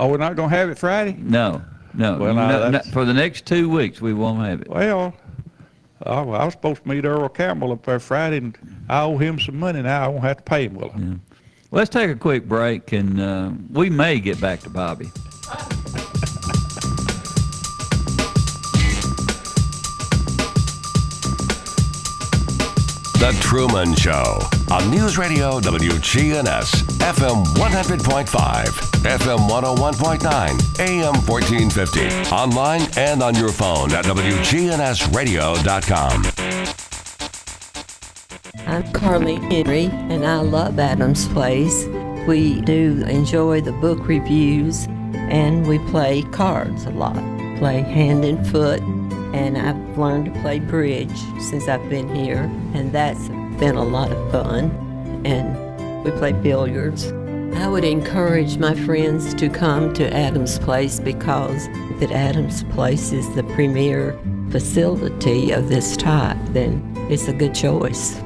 [0.00, 1.16] Oh, we're not going to have it Friday.
[1.18, 1.60] no,
[1.92, 4.68] no, Well, no, no, for the next two weeks we won't have it.
[4.68, 5.12] Well,
[6.04, 8.58] I was supposed to meet Earl Campbell up there Friday, and
[8.88, 10.04] I owe him some money now.
[10.04, 11.16] I won't have to pay him, will I?
[11.70, 15.10] Let's take a quick break, and uh, we may get back to Bobby.
[23.18, 24.38] The Truman Show
[24.70, 28.68] on News Radio WGNS, FM 100.5,
[29.02, 36.26] FM 101.9, AM 1450, online and on your phone at WGNSradio.com.
[38.68, 41.86] I'm Carly Henry, and I love Adams Place.
[42.28, 47.16] We do enjoy the book reviews, and we play cards a lot.
[47.58, 48.80] Play hand and foot,
[49.34, 54.10] and I've learned to play bridge since I've been here, and that's been a lot
[54.10, 54.70] of fun.
[55.24, 57.12] And we play billiards.
[57.56, 61.66] I would encourage my friends to come to Adams Place because
[61.98, 64.18] that Adams Place is the premier
[64.50, 68.16] facility of this type, then it's a good choice.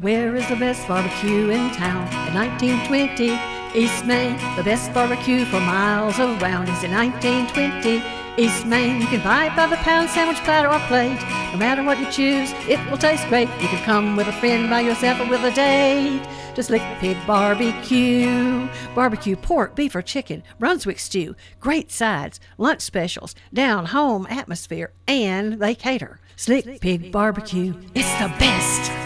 [0.00, 2.06] Where is the best barbecue in town?
[2.12, 4.36] At 1920 East Main.
[4.56, 9.00] The best barbecue for miles around is in 1920 East Main.
[9.00, 11.20] You can buy it by the pound, sandwich, platter, or plate.
[11.52, 13.48] No matter what you choose, it will taste great.
[13.60, 16.22] You can come with a friend, by yourself, or with a date.
[16.54, 18.68] To Slick Pig Barbecue.
[18.94, 25.60] Barbecue pork, beef, or chicken, Brunswick stew, great sides, lunch specials, down home atmosphere, and
[25.60, 26.18] they cater.
[26.36, 27.74] Slick Pig Barbecue.
[27.94, 29.05] It's the best.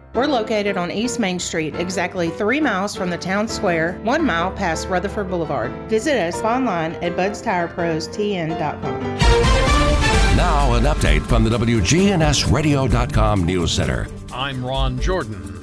[0.13, 4.51] We're located on East Main Street, exactly three miles from the town square, one mile
[4.51, 5.71] past Rutherford Boulevard.
[5.89, 9.01] Visit us online at budstireprostn.com.
[10.35, 14.07] Now, an update from the WGNSradio.com News Center.
[14.33, 15.61] I'm Ron Jordan.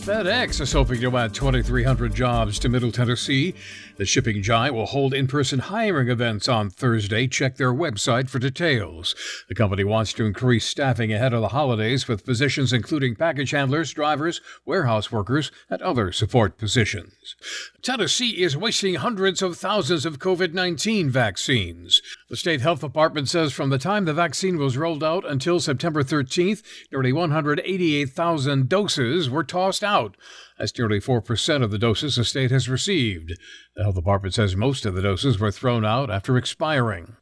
[0.00, 3.54] FedEx is hoping to add 2,300 jobs to Middle Tennessee.
[4.00, 7.26] The shipping giant will hold in person hiring events on Thursday.
[7.26, 9.14] Check their website for details.
[9.46, 13.92] The company wants to increase staffing ahead of the holidays with positions including package handlers,
[13.92, 17.36] drivers, warehouse workers, and other support positions.
[17.82, 22.00] Tennessee is wasting hundreds of thousands of COVID 19 vaccines.
[22.30, 26.02] The state health department says from the time the vaccine was rolled out until September
[26.02, 30.16] 13th, nearly 188,000 doses were tossed out.
[30.60, 33.32] That's nearly 4% of the doses the state has received.
[33.74, 37.16] The health department says most of the doses were thrown out after expiring.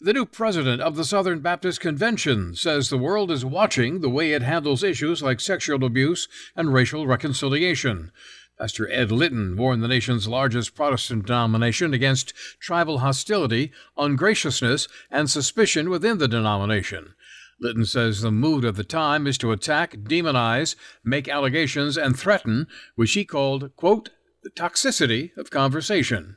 [0.00, 4.32] The new president of the Southern Baptist Convention says the world is watching the way
[4.32, 8.10] it handles issues like sexual abuse and racial reconciliation.
[8.58, 15.90] Pastor Ed Litton warned the nation's largest Protestant denomination against tribal hostility, ungraciousness, and suspicion
[15.90, 17.14] within the denomination.
[17.60, 22.66] Litton says the mood of the time is to attack, demonize, make allegations, and threaten,
[22.94, 24.10] which he called, quote,
[24.42, 26.36] the toxicity of conversation.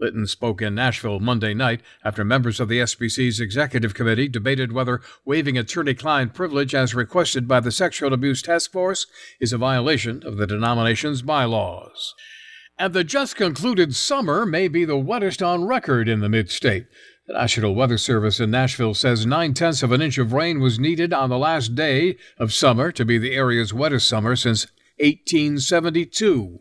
[0.00, 5.00] Litton spoke in Nashville Monday night after members of the SBC's executive committee debated whether
[5.24, 9.06] waiving attorney client privilege as requested by the Sexual Abuse Task Force
[9.38, 12.14] is a violation of the denomination's bylaws.
[12.78, 16.86] And the just concluded summer may be the wettest on record in the mid state.
[17.26, 20.80] The National Weather Service in Nashville says nine tenths of an inch of rain was
[20.80, 24.66] needed on the last day of summer to be the area's wettest summer since
[24.98, 26.58] 1872.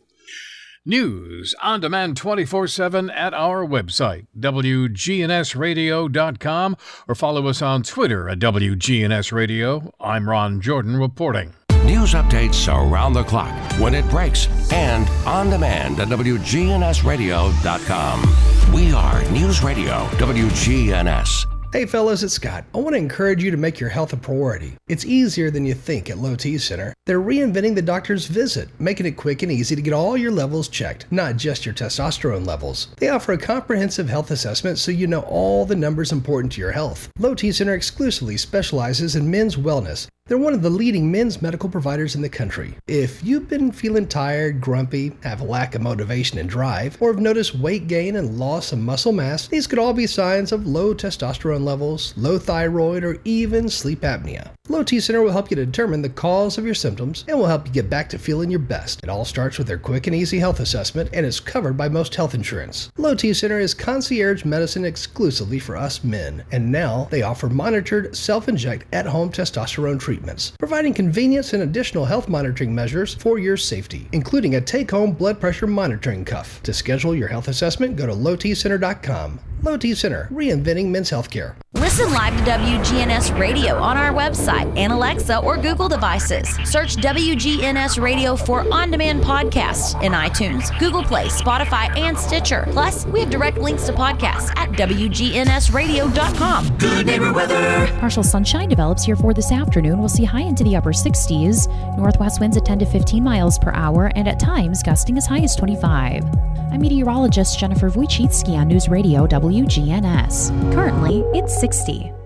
[0.86, 8.38] News on demand 24 7 at our website, WGNSradio.com, or follow us on Twitter at
[8.38, 9.92] WGNSradio.
[10.00, 11.56] I'm Ron Jordan reporting.
[11.92, 18.74] News updates around the clock, when it breaks, and on demand at WGNSradio.com.
[18.74, 21.48] We are News Radio WGNS.
[21.74, 22.66] Hey fellas, it's Scott.
[22.74, 24.74] I want to encourage you to make your health a priority.
[24.88, 26.94] It's easier than you think at Low T Center.
[27.06, 30.68] They're reinventing the doctor's visit, making it quick and easy to get all your levels
[30.68, 32.88] checked, not just your testosterone levels.
[32.98, 36.72] They offer a comprehensive health assessment so you know all the numbers important to your
[36.72, 37.10] health.
[37.20, 40.08] Low T Center exclusively specializes in men's wellness.
[40.32, 42.74] They're one of the leading men's medical providers in the country.
[42.88, 47.22] If you've been feeling tired, grumpy, have a lack of motivation and drive, or have
[47.22, 50.94] noticed weight gain and loss of muscle mass, these could all be signs of low
[50.94, 54.52] testosterone levels, low thyroid, or even sleep apnea.
[54.72, 57.68] Low T Center will help you determine the cause of your symptoms and will help
[57.68, 59.04] you get back to feeling your best.
[59.04, 62.16] It all starts with their quick and easy health assessment and is covered by most
[62.16, 62.90] health insurance.
[62.96, 68.16] Low T Center is concierge medicine exclusively for us men, and now they offer monitored
[68.16, 73.58] self inject at home testosterone treatments, providing convenience and additional health monitoring measures for your
[73.58, 76.64] safety, including a take home blood pressure monitoring cuff.
[76.64, 79.42] To schedule your health assessment, go to lowtcenter.com.
[79.64, 81.56] Low T Center, reinventing men's healthcare.
[81.74, 86.50] Listen live to WGNS Radio on our website and Alexa or Google devices.
[86.64, 92.68] Search WGNS Radio for on demand podcasts in iTunes, Google Play, Spotify, and Stitcher.
[92.72, 96.78] Plus, we have direct links to podcasts at WGNSradio.com.
[96.78, 97.88] Good neighbor weather.
[98.00, 100.00] Partial sunshine develops here for this afternoon.
[100.00, 101.68] We'll see high into the upper 60s.
[101.98, 105.40] Northwest winds at 10 to 15 miles per hour, and at times gusting as high
[105.40, 106.24] as 25.
[106.72, 110.74] I'm meteorologist Jennifer Wojcicki on News Radio WGNS.
[110.74, 112.21] Currently, it's 60.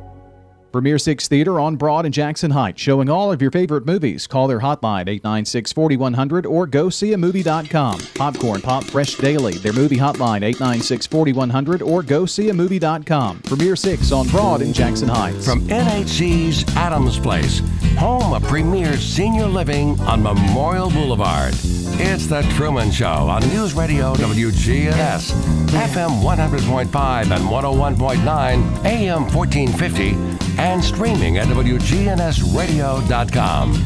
[0.76, 4.28] Premier Six Theater on Broad and Jackson Heights, showing all of your favorite movies.
[4.28, 7.98] Call their hotline 896 4100 or go see a movie.com.
[8.14, 13.40] Popcorn Pop Fresh Daily, their movie hotline 896 4100 or go see a movie.com.
[13.44, 15.46] Premier Six on Broad and Jackson Heights.
[15.46, 17.62] From NHC's Adams Place,
[17.98, 21.54] home of premier senior living on Memorial Boulevard.
[21.98, 25.32] It's The Truman Show on News Radio WGNS,
[25.68, 33.86] FM 100.5 and 101.9, AM 1450, and streaming at WGNSradio.com.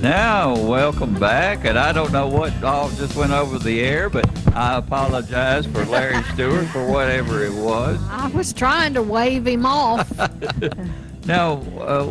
[0.00, 4.26] Now, welcome back, and I don't know what all just went over the air, but
[4.56, 8.00] I apologize for Larry Stewart for whatever it was.
[8.08, 10.10] I was trying to wave him off.
[11.30, 12.06] Now, uh,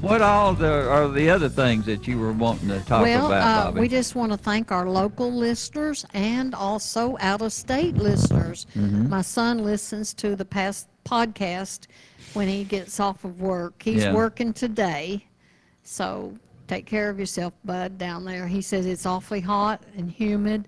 [0.00, 3.42] what all the, are the other things that you were wanting to talk well, about,
[3.42, 3.80] uh, Bobby?
[3.82, 8.66] we just want to thank our local listeners and also out of state listeners.
[8.74, 9.08] Mhm.
[9.08, 11.86] My son listens to the past podcast
[12.32, 13.80] when he gets off of work.
[13.80, 14.12] He's Yeah.
[14.12, 15.24] working today,
[15.84, 16.34] so
[16.66, 18.48] take care of yourself, bud, down there.
[18.48, 20.66] He says it's awfully hot and humid.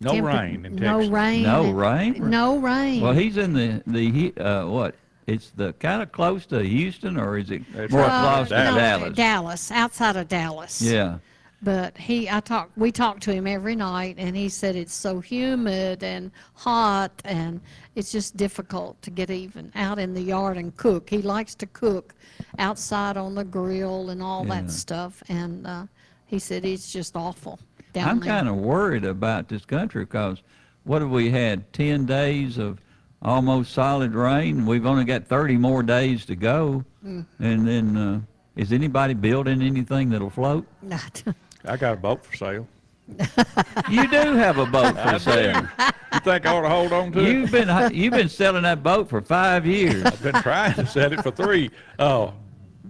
[0.00, 0.80] No Temper- rain in Texas.
[0.80, 1.42] no rain.
[1.42, 2.30] No rain?
[2.30, 3.02] No rain.
[3.02, 4.94] Well, he's in the, the he- uh, what?
[5.26, 8.74] It's the kind of close to Houston, or is it more Uh, close to no,
[8.76, 9.14] Dallas?
[9.16, 10.82] Dallas, outside of Dallas.
[10.82, 11.18] Yeah.
[11.64, 15.20] But he, I talk, we talked to him every night, and he said it's so
[15.20, 17.60] humid and hot, and
[17.94, 21.08] it's just difficult to get even out in the yard and cook.
[21.08, 22.14] He likes to cook
[22.58, 24.62] outside on the grill and all Yeah.
[24.62, 25.86] that stuff, and uh,
[26.26, 27.60] he said it's just awful
[27.92, 28.28] down I'm there.
[28.30, 30.42] kind of worried about this country because
[30.82, 31.72] what have we had?
[31.72, 32.80] 10 days of
[33.22, 34.66] almost solid rain.
[34.66, 36.84] We've only got 30 more days to go.
[37.04, 37.26] Mm.
[37.38, 38.20] And then, uh,
[38.56, 40.66] is anybody building anything that'll float?
[40.82, 41.22] Not.
[41.64, 42.66] I got a boat for sale.
[43.90, 45.30] You do have a boat I for do.
[45.32, 45.68] sale.
[46.14, 47.28] You think I ought to hold on to it?
[47.32, 50.04] You've been you've been selling that boat for five years.
[50.04, 51.70] I've been trying to sell it for three.
[51.98, 52.32] Oh,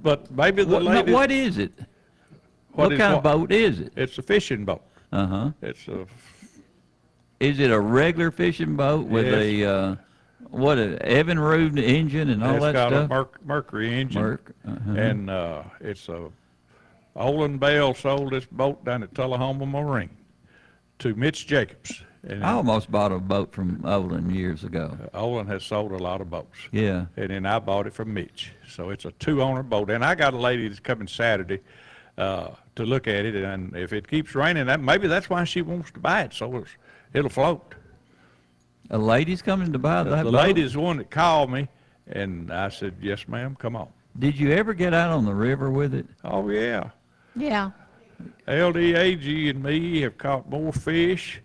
[0.03, 1.13] but maybe the What, lady.
[1.13, 1.73] what is it?
[2.73, 3.93] What, is kind of boat is it?
[3.97, 4.83] It's a fishing boat.
[5.13, 5.51] Uh huh.
[5.63, 6.07] It's a
[7.41, 9.35] Is it a regular fishing boat with Yes.
[9.35, 9.97] a uh,
[10.53, 13.05] what a Evinrude engine and all it's that got stuff?
[13.11, 14.23] a merc- Mercury engine.
[14.23, 14.93] Merc- uh-huh.
[14.93, 16.29] And uh, it's a
[17.17, 20.11] Olin Bell sold this boat down at Tullahoma Marine
[21.01, 22.03] to Mitch Jacobs.
[22.25, 24.97] And I almost bought a boat from Olin years ago.
[25.13, 26.57] Olin has sold a lot of boats.
[26.71, 27.07] Yeah.
[27.17, 28.53] And then I bought it from Mitch.
[28.69, 29.91] So it's a two-owner boat.
[29.91, 31.61] And I got a lady that's coming Saturday
[32.17, 33.35] uh, to look at it.
[33.35, 36.33] And if it keeps raining, that maybe that's why she wants to buy it.
[36.33, 36.71] So it's,
[37.13, 37.75] it'll float.
[38.93, 40.35] A lady's coming to buy that the boat?
[40.35, 41.67] lady's the one that called me,
[42.07, 43.57] and I said, "Yes, ma'am.
[43.59, 43.89] Come on."
[44.19, 46.07] Did you ever get out on the river with it?
[46.25, 46.91] Oh yeah.
[47.35, 47.71] Yeah.
[48.47, 51.41] LDAG and me have caught more fish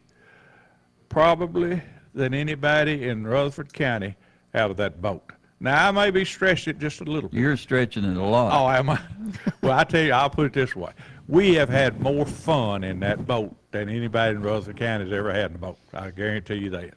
[1.09, 1.81] probably
[2.13, 4.15] than anybody in Rutherford County
[4.53, 5.23] out of that boat.
[5.59, 7.39] Now I may be stretching it just a little bit.
[7.39, 8.51] You're stretching it a lot.
[8.53, 8.99] Oh, am I?
[9.61, 10.91] well, I tell you, I'll put it this way:
[11.27, 15.33] we have had more fun in that boat than anybody in Rutherford County has ever
[15.33, 15.77] had in a boat.
[15.93, 16.93] I guarantee you that.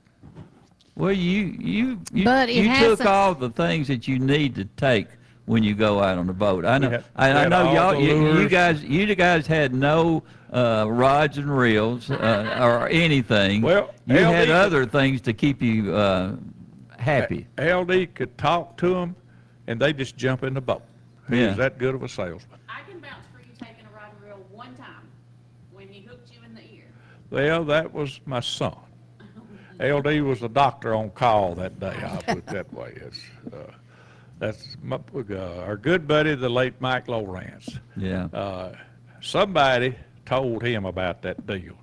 [0.97, 4.65] Well, you you you, But you took hasn't- all the things that you need to
[4.77, 5.07] take
[5.47, 6.65] when you go out on the boat.
[6.65, 6.91] I know.
[6.91, 7.95] had- I, I know y'all.
[8.01, 8.83] You, you guys.
[8.85, 10.23] You guys had no
[10.53, 13.63] uh, rods and reels uh, or anything.
[13.63, 16.37] Well, you had LD other things to keep you uh,
[16.99, 17.47] happy.
[17.59, 19.17] LD could talk to them,
[19.69, 20.83] and they just jump in the boat.
[21.31, 21.49] He Yeah.
[21.49, 22.59] was that good of a salesman.
[22.69, 25.07] I can vouch for you taking a rod and reel one time
[25.73, 26.85] when he hooked you in the ear.
[27.31, 28.77] Well, that was my son.
[29.81, 31.97] LD was the doctor on call that day.
[32.03, 32.93] I'll put it that way.
[32.97, 33.21] It's,
[33.53, 33.73] uh,
[34.39, 34.99] that's my,
[35.31, 37.79] uh, our good buddy, the late Mike Lawrence.
[37.97, 38.27] Yeah.
[38.33, 38.75] Uh,
[39.21, 41.75] somebody told him about that deal.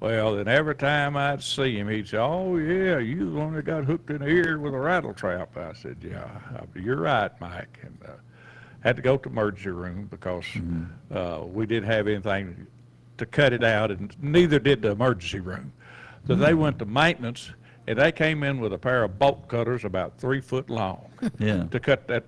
[0.00, 3.64] Well, then every time I'd see him, he'd say, "Oh yeah, you the one that
[3.64, 6.28] got hooked in the ear with a rattle trap." I said, "Yeah,
[6.74, 8.12] you're right, Mike." And uh,
[8.80, 10.44] had to go to emergency room because
[11.14, 12.66] uh, we didn't have anything
[13.16, 15.72] to cut it out, and neither did the emergency room.
[16.26, 17.50] So they went to maintenance,
[17.86, 21.08] and they came in with a pair of bolt cutters about three foot long
[21.38, 21.64] Yeah.
[21.64, 22.24] to cut that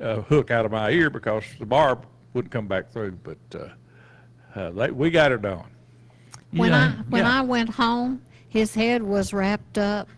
[0.00, 2.04] uh, hook out of my ear because the barb
[2.34, 3.12] wouldn't come back through.
[3.22, 5.64] But uh, uh, they, we got it done.
[6.52, 7.38] When Yeah, I when yeah.
[7.38, 10.08] I went home, his head was wrapped up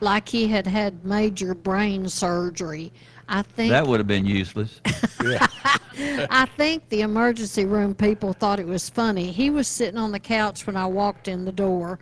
[0.00, 2.92] like he had had major brain surgery.
[3.28, 4.80] I think That would have been useless.
[5.98, 9.32] I think the emergency room people thought it was funny.
[9.32, 11.98] He was sitting on the couch when I walked in the door,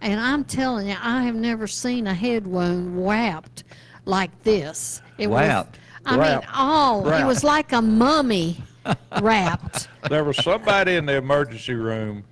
[0.00, 3.64] and I'm telling you, I have never seen a head wound wrapped
[4.04, 5.00] like this.
[5.18, 5.78] It Wrapped?
[6.04, 6.44] Was, I Wrapped.
[6.46, 8.58] mean, oh, it was like a mummy
[9.20, 9.88] wrapped.
[10.08, 12.24] There was somebody in the emergency room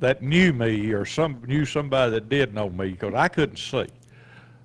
[0.00, 3.86] that knew me or some knew somebody that did know me because I couldn't see.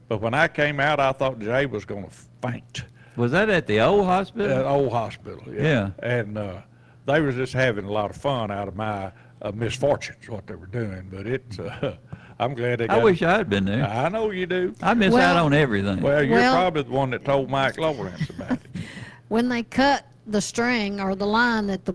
[0.08, 2.12] But when I came out, I thought Jay was going to
[2.42, 2.84] faint.
[3.16, 4.52] Was that at the old hospital?
[4.52, 5.62] At old hospital, yeah.
[5.62, 5.90] Yeah.
[6.02, 6.62] And uh,
[7.06, 9.12] they was just having a lot of fun out of my
[9.42, 11.08] uh, misfortunes, what they were doing.
[11.12, 11.96] But it's, uh,
[12.40, 13.86] I'm glad they got I wish I had been there.
[13.86, 14.74] I know you do.
[14.82, 16.02] I miss out on everything.
[16.02, 18.62] Well, you're Well- probably the one that told Mike Lawrence about it.
[19.28, 21.94] when they cut the string or the line that the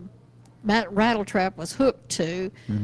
[0.63, 2.77] mat- rattle trap was hooked to, L-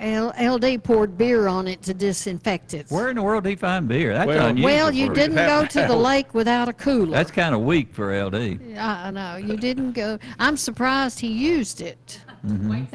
[0.00, 2.86] LD poured beer on it to disinfect it.
[2.90, 4.12] Where in the world did he find beer?
[4.12, 4.70] That's Well- unusual.
[4.72, 7.10] Well, you didn't go to the lake without a cooler.
[7.12, 8.60] That's kind of weak for LD.
[8.78, 10.18] I know you didn't go.
[10.38, 12.86] I'm surprised he used it Now,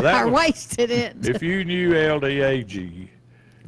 [0.00, 1.16] that or was- wasted it.
[1.28, 3.08] if you knew LDAG,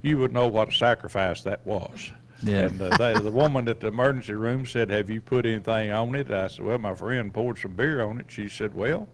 [0.03, 2.11] you would know what a sacrifice that was.
[2.45, 2.63] Yeah.
[2.67, 6.13] And uh, they, the woman at the emergency room said, "Have you put anything on
[6.17, 9.07] it?" I said, "Well, my friend poured some beer on it." She said, "Well,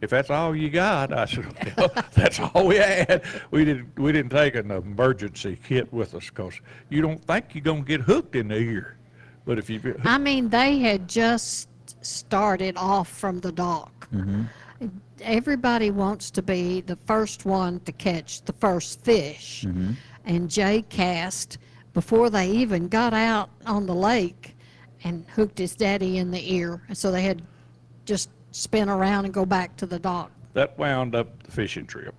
[0.00, 3.22] if that's all you got," I said, well, "That's all we had.
[3.50, 7.64] We didn't we didn't take an emergency kit with us because you don't think you're
[7.64, 8.96] gonna get hooked in the ear,
[9.44, 11.68] but if you I mean, they had just
[12.02, 14.08] started off from the dock.
[14.12, 14.44] Mm-hmm.
[15.20, 19.64] Everybody wants to be the first one to catch the first fish.
[19.66, 19.92] Mm-hmm.
[20.26, 21.58] And Jay cast
[21.92, 24.54] before they even got out on the lake
[25.04, 26.82] and hooked his daddy in the ear.
[26.92, 27.42] So they had
[28.04, 30.30] just spin around and go back to the dock.
[30.54, 32.14] That wound up the fishing trip.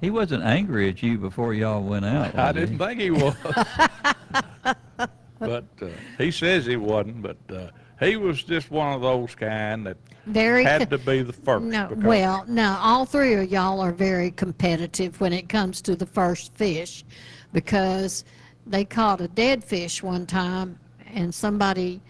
[0.00, 2.34] He wasn't angry at you before y'all went out.
[2.34, 2.60] I was he?
[2.60, 3.34] didn't think he was.
[5.38, 7.20] but uh, he says he wasn't.
[7.20, 7.68] But uh,
[8.00, 9.96] he was just one of those kind that
[10.26, 11.64] Very had to be the first.
[11.64, 16.06] No, well, no, all three of y'all are very competitive when it comes to the
[16.06, 17.04] first fish
[17.52, 18.24] because
[18.66, 20.78] they caught a dead fish one time
[21.12, 22.00] and somebody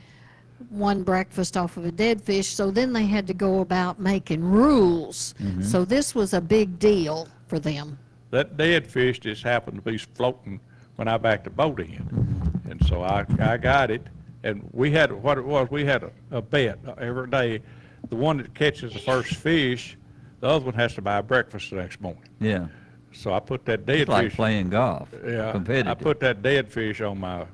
[0.71, 2.49] won breakfast off of a dead fish.
[2.49, 5.35] So then they had to go about making rules.
[5.41, 5.65] Mhm.
[5.65, 7.99] So this was a big deal for them.
[8.31, 10.61] that dead fish just happened to be floating
[10.97, 12.61] when I backed the boat in.
[12.69, 14.07] And so I, I got it,
[14.45, 17.63] and we had, what it was, we had a, a bet every day.
[18.11, 19.97] The one that catches the first fish,
[20.41, 22.23] the other one has to buy breakfast the next morning.
[22.39, 22.67] Yeah.
[23.13, 24.37] So I put that dead It's like fish.
[24.37, 25.09] playing golf.
[25.27, 25.89] Yeah, Competitive.
[25.91, 27.47] I put that dead fish on my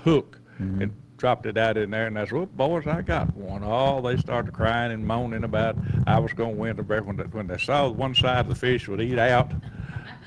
[0.00, 0.82] hook Mm-hmm.
[0.82, 0.92] and
[1.24, 4.18] dropped it out in there, and I said, "Well, boys, I got one." Oh, they
[4.18, 5.74] started crying and moaning about
[6.06, 7.06] I was going to win the breakfast.
[7.06, 9.50] When they, when they saw one side of the fish would eat out,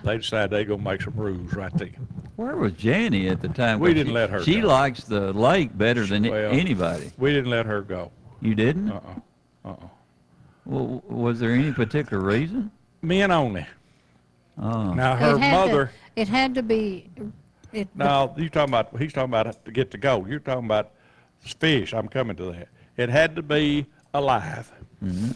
[0.03, 1.89] they decided they going to make some rules right there.
[2.35, 3.79] Where was Janny at the time?
[3.79, 4.67] We 'Cause didn't she- let her She go.
[4.69, 7.11] likes the lake better than Well, anybody.
[7.19, 8.11] We didn't let her go.
[8.41, 8.89] You didn't?
[8.89, 9.69] Uh-uh.
[9.69, 9.87] Uh-uh.
[10.65, 12.71] Well, was there any particular reason?
[13.03, 13.67] Men only.
[14.59, 14.93] Oh.
[14.95, 15.91] Now her It had to- mother.
[16.15, 17.07] It had to be,
[17.73, 20.25] it, No, you talking about, he's talking about to get to go.
[20.25, 20.91] You're talking about
[21.39, 21.93] fish.
[21.93, 22.69] I'm coming to that.
[22.97, 24.71] It had to be alive.
[25.03, 25.31] Mm-hmm.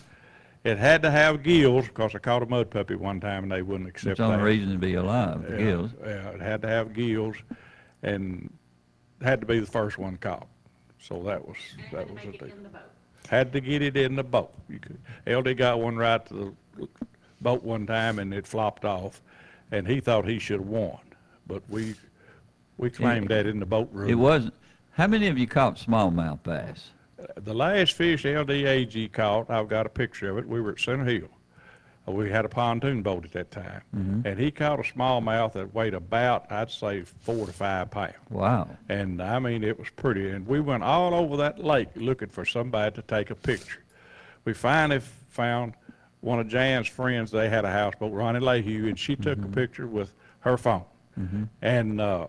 [0.64, 3.62] It had to have gills, because I caught a mud puppy one time and they
[3.64, 4.44] wouldn't accept It's the only that.
[4.44, 5.92] reason to be alive, the Yeah, gills.
[6.04, 7.36] Yeah, it had to have gills
[8.04, 8.52] and
[9.24, 10.48] had to be the first one caught.
[11.00, 11.58] So that was,
[11.92, 12.56] that was the deal.
[13.28, 14.54] Had to get it in the boat.
[14.70, 16.88] You could, LD got one right to the
[17.42, 19.22] boat one time and it flopped off
[19.72, 21.00] and he thought he should have won.
[21.48, 21.96] But we,
[22.82, 24.10] we claimed that in the boat room.
[24.10, 24.54] It wasn't.
[24.92, 26.90] How many of you caught smallmouth bass?
[27.36, 31.06] The last fish LDAG caught, I've got a picture of it, we were at Center
[31.06, 31.30] Hill.
[32.08, 33.82] Uh, We had a pontoon boat at that time.
[33.96, 34.26] Mhm.
[34.26, 38.16] And he caught a smallmouth that weighed about, I'd say, four to five pounds.
[38.32, 38.68] Wow.
[38.90, 40.32] And I mean, it was pretty.
[40.32, 43.84] And we went all over that lake looking for somebody to take a picture.
[44.44, 45.76] We finally found
[46.22, 47.30] one of Jan's friends.
[47.30, 50.84] They had a houseboat, Ronnie Lahue, and she took a picture with her phone.
[51.20, 51.44] Mm-hmm.
[51.62, 52.28] And uh,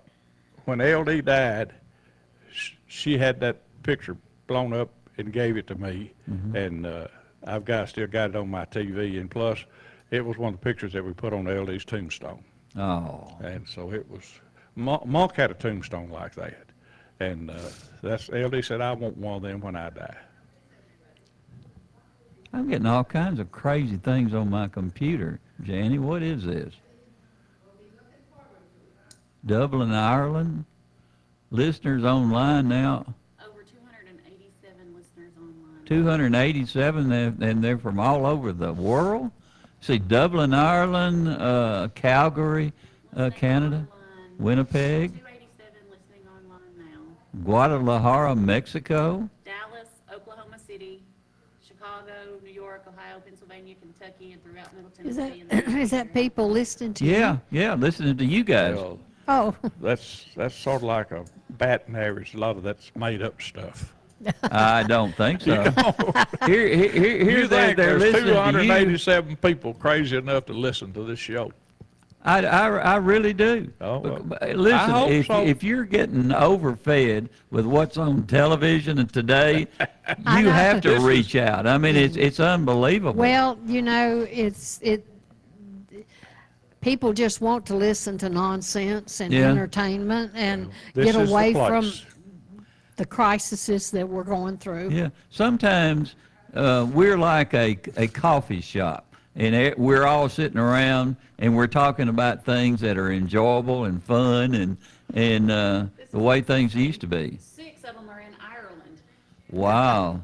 [0.64, 1.72] when LD died,
[2.52, 6.12] sh- she had that picture blown up and gave it to me.
[6.30, 6.54] Mhm.
[6.54, 7.08] And uh,
[7.46, 9.20] I've got still got it on my TV.
[9.20, 9.64] And plus,
[10.10, 12.42] it was one of the pictures that we put on LD's tombstone.
[12.76, 13.36] Oh.
[13.42, 14.24] And so it was.
[14.76, 16.64] Mon- Monk had a tombstone like that,
[17.20, 17.54] and uh,
[18.02, 20.16] that's LD said I want one of them when I die.
[22.54, 25.40] I'm getting all kinds of crazy things on my computer.
[25.62, 26.74] Janny, what is this?
[29.44, 30.64] Dublin, Ireland.
[31.50, 33.04] Listeners online now.
[33.44, 35.84] Over 287 listeners online.
[35.84, 39.30] 287, and and they're from all over the world.
[39.80, 42.72] See, Dublin, Ireland, uh, Calgary,
[43.16, 43.86] uh, Canada,
[44.38, 47.42] Winnipeg, 287 listening online now.
[47.44, 49.28] Guadalajara, Mexico.
[49.44, 51.02] Dallas, Oklahoma City,
[51.66, 52.12] Chicago,
[52.44, 55.42] New York, Ohio, Pennsylvania, Kentucky, and throughout Middle is Tennessee.
[55.50, 57.10] that, and is that people listening to you?
[57.12, 58.76] Yeah, yeah, listening to you guys.
[58.76, 58.98] Well,
[59.28, 62.34] Oh, that's that's sort of like a batting average.
[62.34, 63.92] A lot of that's made up stuff.
[64.44, 65.62] I don't think so.
[66.46, 68.68] here, here, here, you here they're, think they're there's listening to you.
[68.68, 71.50] 287 people crazy enough to listen to this show?
[72.24, 73.72] I, I, I really do.
[73.80, 75.42] Oh, well, Bec- I Listen, hope if, so.
[75.42, 80.52] if you're getting overfed with what's on television and today, you know.
[80.52, 81.66] have to This is- reach out.
[81.66, 83.18] I mean, it's it's unbelievable.
[83.18, 85.04] well, you know, it's, it,
[86.82, 89.48] people just want to listen to nonsense and Yeah.
[89.50, 92.04] entertainment and This get is the away from place.
[92.96, 94.90] the crises that we're going through.
[94.90, 96.14] Yeah, sometimes
[96.54, 99.06] uh, we're like a, a coffee shop,
[99.36, 104.02] and e- we're all sitting around and we're talking about things that are enjoyable and
[104.02, 104.76] fun and
[105.14, 107.38] and uh, the way things used to be.
[107.40, 108.98] Six of them are in Ireland.
[109.50, 110.20] Wow.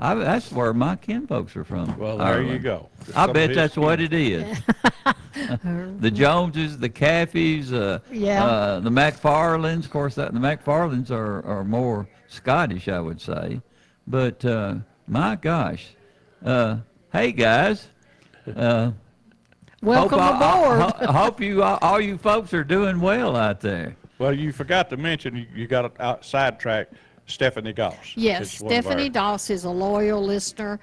[0.00, 1.96] I, that's where my kinfolks are from.
[1.98, 2.62] Well, there you Ireland.
[2.62, 2.88] go.
[3.16, 4.58] I bet that's his what it is.
[6.00, 8.44] the Joneses, the Caffeys, uh, Yeah.
[8.44, 9.84] uh, the McFarlands.
[9.84, 13.60] Of course, that, the McFarlands are, are more Scottish, I would say.
[14.06, 14.76] But uh,
[15.08, 15.88] my gosh,
[16.44, 16.78] uh,
[17.12, 17.88] hey guys,
[18.56, 18.92] uh,
[19.82, 20.80] Welcome hope, aboard.
[20.80, 23.96] I, I hope you all, all you folks are doing well out there.
[24.18, 26.88] Well, you forgot to mention you, you got to out sidetrack
[27.32, 27.94] Stephanie Goss.
[28.16, 30.80] Yes, It's one of our- Stephanie Doss is a loyal listener.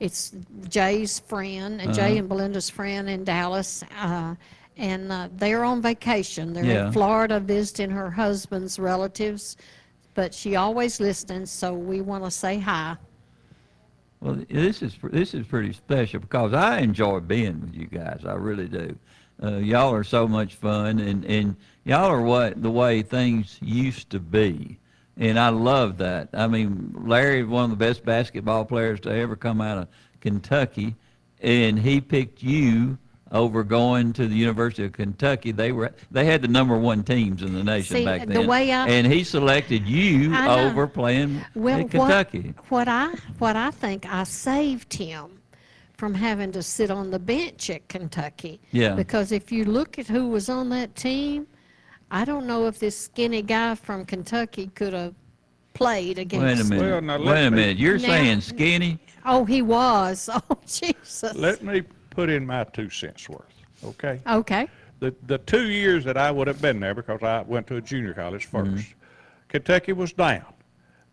[0.00, 0.32] It's
[0.68, 2.18] Jay's friend, and Jay Uh-huh.
[2.20, 3.82] and Belinda's friend in Dallas.
[4.00, 4.34] Uh,
[4.76, 6.52] and uh, they're on vacation.
[6.52, 6.86] They're Yeah.
[6.86, 9.56] in Florida visiting her husband's relatives,
[10.14, 12.96] but she always listens, so we want to say hi.
[14.20, 18.22] Well, this is this is pretty special because I enjoy being with you guys.
[18.26, 18.96] I really do.
[19.40, 24.10] Uh, y'all are so much fun, and and y'all are what the way things used
[24.10, 24.78] to be,
[25.18, 26.28] and I love that.
[26.32, 29.88] I mean, Larry, one of the best basketball players to ever come out of
[30.20, 30.94] Kentucky,
[31.40, 32.98] and he picked you
[33.30, 35.52] over going to the University of Kentucky.
[35.52, 38.46] They were they had the number one teams in the nation See, back the then,
[38.46, 42.54] way I- and he selected you over playing Well, at Kentucky.
[42.68, 43.08] What, what I
[43.38, 45.38] what I think I saved him
[45.98, 48.60] from having to sit on the bench at Kentucky.
[48.70, 48.94] Yeah.
[48.94, 51.48] Because if you look at who was on that team,
[52.10, 55.14] I don't know if this skinny guy from Kentucky could have
[55.74, 56.44] played against.
[56.44, 56.90] Wait a minute.
[56.90, 57.78] Well, now, Wait let a me- minute.
[57.78, 58.98] You're Now- saying skinny?
[59.24, 60.28] Oh, he was.
[60.50, 61.34] Oh, Jesus.
[61.34, 63.44] Let me put in my two cents worth,
[63.84, 64.20] okay?
[64.26, 64.68] Okay.
[65.00, 67.80] The, the two years that I would have been there, because I went to a
[67.80, 68.80] junior college 1st Mm-hmm.
[69.48, 70.44] Kentucky was down.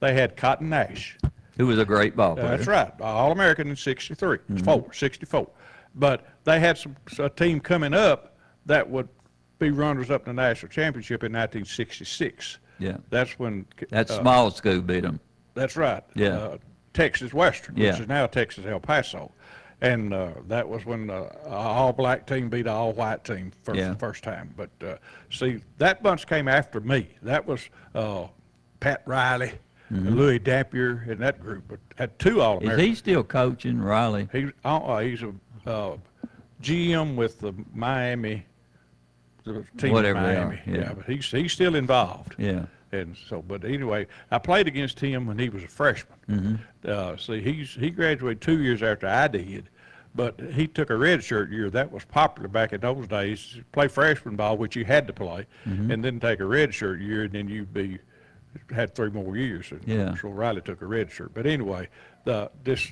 [0.02, 1.18] They had Cotton Nash.
[1.58, 2.50] Who was a great ball player.
[2.58, 4.66] That's right, All-American in 63, Mhm.
[4.66, 5.48] four, 64.
[5.96, 8.36] But they had some, a team coming up
[8.66, 9.08] that would
[9.60, 12.60] be runners-up in the national championship in 1966.
[12.80, 12.98] Yeah.
[13.10, 13.66] That's when.
[13.90, 15.20] That uh, small school beat them.
[15.54, 16.04] That's right.
[16.16, 16.30] Yeah.
[16.38, 16.58] Uh,
[16.94, 17.92] Texas Western, Yeah.
[17.92, 19.32] which is now Texas El Paso.
[19.82, 23.94] And uh, that was when uh, a all-black team beat an all-white team first, Yeah.
[23.96, 24.54] first time.
[24.56, 24.96] But uh,
[25.30, 27.10] see, that bunch came after me.
[27.22, 27.62] That was
[27.94, 28.28] uh,
[28.80, 29.52] Pat Riley,
[29.92, 30.08] Mhm.
[30.08, 31.66] and Louis Dampier, and that group.
[31.68, 32.82] But had two all-Americans.
[32.82, 34.28] Is he still coaching Riley?
[34.32, 35.34] He, uh, he's a
[35.70, 35.98] uh,
[36.62, 38.46] GM with the Miami,
[39.46, 40.62] the team Whatever in they are, Miami.
[40.80, 40.94] yeah.
[40.94, 42.36] but he's he's still involved.
[42.38, 42.66] Yeah.
[42.92, 46.18] And so, but anyway, I played against him when he was a freshman.
[46.30, 46.56] Mm-hmm.
[46.90, 49.70] Uh, see, he's he graduated two years after I did,
[50.16, 51.70] but he took a red shirt year.
[51.70, 53.60] That was popular back in those days.
[53.74, 55.92] Play freshman ball, which you had to play, Mhm.
[55.94, 58.00] and then take a red shirt year, and then you'd be
[58.74, 59.72] had three more years.
[59.72, 60.16] And Yeah.
[60.16, 61.34] So Riley took a red shirt.
[61.34, 61.90] But anyway,
[62.24, 62.92] the this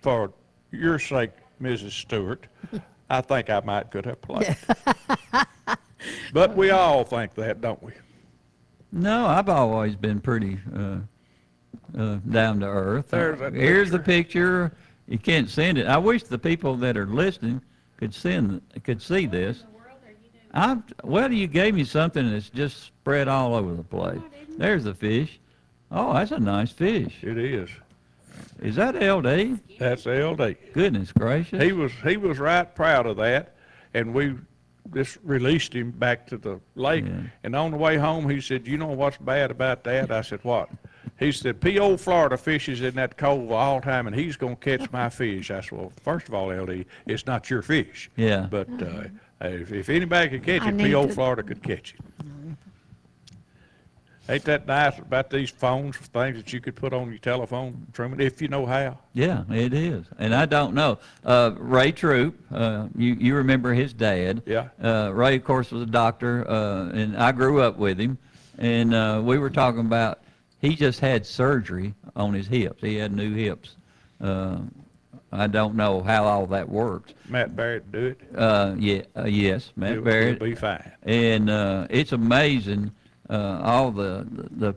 [0.00, 0.32] for
[0.70, 1.90] your sake, Mrs.
[1.90, 2.46] Stewart,
[3.10, 4.56] I think I might could have played.
[6.32, 7.92] But we all think that, don't we?
[8.92, 10.96] No, I've always been pretty uh,
[11.98, 13.08] uh, down to earth.
[13.08, 14.72] There's that Here's the picture.
[15.06, 15.86] You can't send it.
[15.86, 17.62] I wish the people that are listening
[17.96, 19.64] could send could see this.
[20.54, 24.20] I well, you gave me something that's just spread all over the place.
[24.56, 25.38] There's the fish.
[25.90, 27.18] Oh, that's a nice fish.
[27.22, 27.68] It is.
[28.60, 29.60] Is that LD?
[29.78, 30.56] That's LD.
[30.72, 31.62] Goodness gracious.
[31.62, 33.54] He was he was right proud of that,
[33.94, 34.34] and we
[34.94, 37.04] just released him back to the lake.
[37.44, 40.40] And on the way home, he said, "You know what's bad about that?" I said,
[40.42, 40.68] "What?"
[41.18, 41.96] He said, "P.O.
[41.96, 45.60] Florida fishes in that cove all the time, and he's gonna catch my fish." I
[45.60, 48.10] said, "Well, first of all, LD, it's not your fish.
[48.16, 48.46] Yeah.
[48.50, 49.04] But uh,
[49.40, 51.06] if, if anybody could catch I it, P.O.
[51.06, 52.00] to- Florida could catch it."
[54.30, 58.20] Ain't that nice about these phones, things that you could put on your telephone, Truman,
[58.20, 58.98] if you know how?
[59.14, 60.04] Yeah, it is.
[60.18, 60.98] And I don't know.
[61.24, 64.42] Uh, Ray Troop, uh, you, you remember his dad.
[64.44, 64.68] Yeah.
[64.82, 68.18] Uh, Ray, of course, was a doctor, uh, and I grew up with him.
[68.58, 70.20] And uh, we were talking about
[70.60, 72.82] he just had surgery on his hips.
[72.82, 73.76] He had new hips.
[74.20, 74.58] Uh,
[75.32, 77.14] I don't know how all that works.
[77.28, 78.20] Matt Barrett do it.
[78.36, 80.38] Uh, yeah, uh, yes, Matt He'll- Barrett.
[80.38, 80.90] he'll be fine.
[81.04, 82.90] And uh, it's amazing
[83.30, 84.74] uh, all the the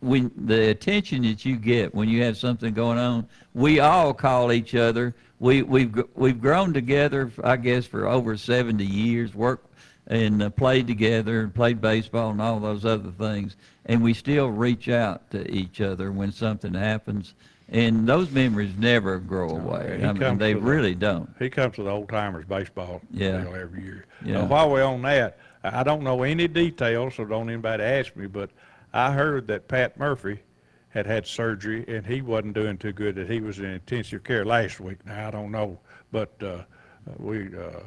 [0.00, 3.26] when the attention that you get when you have something going on.
[3.54, 5.14] We all call each other.
[5.38, 9.34] We we've we've grown together, I guess, for over 70 years.
[9.34, 9.72] Worked
[10.08, 13.56] and uh, played together and played baseball and all those other things.
[13.86, 17.34] And we still reach out to each other when something happens.
[17.68, 19.96] And those memories never grow away.
[19.98, 21.28] He I mean, they to the- really don't.
[21.40, 23.44] He comes to the old timers baseball Yeah.
[23.60, 24.06] every year.
[24.24, 24.42] Yeah.
[24.42, 25.38] Uh, while we're on that,
[25.72, 28.26] I don't know any details, so don't anybody ask me.
[28.26, 28.50] But
[28.92, 30.40] I heard that Pat Murphy
[30.88, 33.14] had had surgery and he wasn't doing too good.
[33.16, 35.04] That he was in intensive care last week.
[35.04, 35.78] Now I don't know,
[36.10, 36.62] but uh,
[37.18, 37.80] we uh,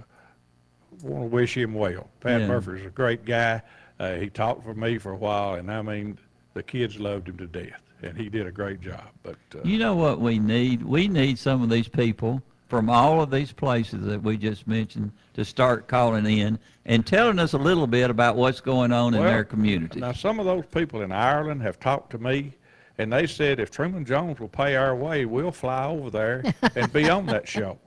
[1.01, 2.09] want to wish him well.
[2.19, 2.47] Pat Yeah.
[2.47, 3.61] Murphy's a great guy.
[3.99, 6.17] Uh, he talked for me for a while, and I mean
[6.53, 9.09] the kids loved him to death, and he did a great job.
[9.23, 10.83] But uh, You know what we need?
[10.83, 15.11] We need some of these people from all of these places that we just mentioned
[15.33, 19.19] to start calling in and telling us a little bit about what's going on in
[19.21, 19.99] Well, their community.
[19.99, 22.53] Now, some of those people in Ireland have talked to me,
[22.99, 26.43] and they said if Truman Jones will pay our way, we'll fly over there
[26.75, 27.79] and be on that show.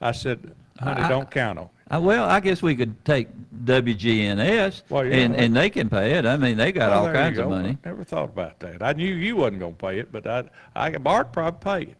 [0.00, 1.70] I said, honey, I- don't count on it.
[2.00, 3.28] Well, I guess we could take
[3.66, 6.24] WGNS Well, yeah, and, and they can pay it.
[6.24, 7.76] I mean, they got Well, all kinds of money.
[7.84, 8.82] Never thought about that.
[8.82, 11.96] I knew you wasn't going to pay it, but I, I, Bart probably pay it.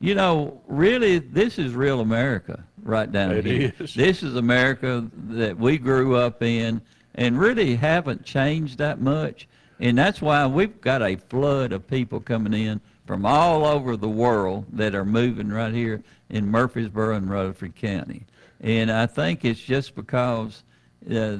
[0.00, 3.72] You know, really, this is real America right down It here.
[3.78, 3.94] is.
[3.94, 6.80] This is America that we grew up in
[7.14, 9.48] and really haven't changed that much.
[9.80, 14.08] And that's why we've got a flood of people coming in from all over the
[14.08, 18.24] world that are moving right here in Murfreesboro and Rutherford County.
[18.60, 20.62] And I think it's just because
[21.10, 21.36] uh,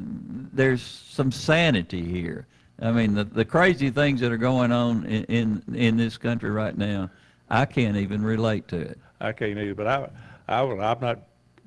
[0.52, 2.46] there's some sanity here.
[2.80, 6.50] I mean, the, the crazy things that are going on in, in, in this country
[6.50, 7.08] right now,
[7.50, 8.98] I can't even relate to it.
[9.20, 10.08] I can't either, but I,
[10.48, 11.20] I was, I'm not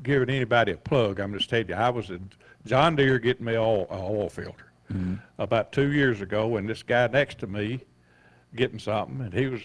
[0.03, 1.19] giving anybody a plug.
[1.19, 2.29] I'm just telling you, I was in
[2.65, 5.15] John Deere getting me oil, a oil filter mm-hmm.
[5.37, 7.79] about two years ago, and this guy next to me
[8.55, 9.61] getting something, and he was,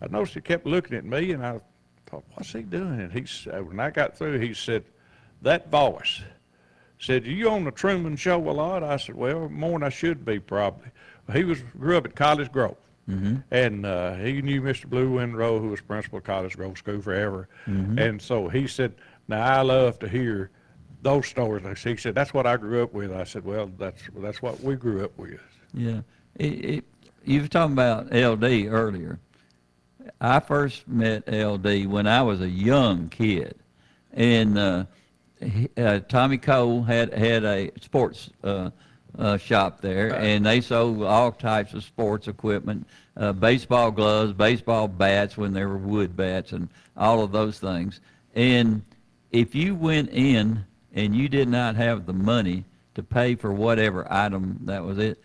[0.00, 1.60] I noticed he kept looking at me, and I
[2.06, 3.00] thought, what's he doing?
[3.00, 4.84] And he said, when I got through, he said,
[5.42, 6.22] that voice
[6.98, 8.84] said, you on the Truman Show a lot?
[8.84, 10.88] I said, well, more than I should be probably.
[11.26, 12.76] Well, he was grew up at College Grove.
[13.50, 14.86] And uh, he knew Mr.
[14.86, 17.48] Blue Windrow, who was principal of College Grove School forever.
[17.66, 17.98] Mhm.
[18.00, 18.94] And so he said,
[19.28, 20.50] now I love to hear
[21.02, 21.64] those stories.
[21.82, 23.12] He said, that's what I grew up with.
[23.12, 25.40] I said, well, that's, that's what we grew up with.
[25.74, 26.00] Yeah.
[26.36, 26.84] It, it,
[27.24, 29.18] you were talking about LD earlier.
[30.20, 33.56] I first met LD when I was a young kid.
[34.12, 34.84] And uh,
[35.40, 38.70] he, uh, Tommy Cole had, had a sports uh,
[39.18, 42.86] uh, shop there, and they sold all types of sports equipment,
[43.16, 48.00] uh, baseball gloves, baseball bats when they were wood bats, and all of those things.
[48.34, 48.82] And
[49.30, 54.06] if you went in and you did not have the money to pay for whatever
[54.10, 55.22] item that was it,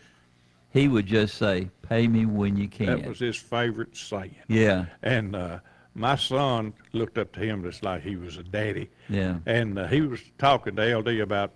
[0.71, 4.35] he would just say, "Pay me when you can." That was his favorite saying.
[4.47, 4.85] Yeah.
[5.01, 5.59] And uh,
[5.97, 8.89] my son looked up to him just like he was a daddy.
[9.09, 9.37] Yeah.
[9.45, 11.51] And uh, he was talking to LD about,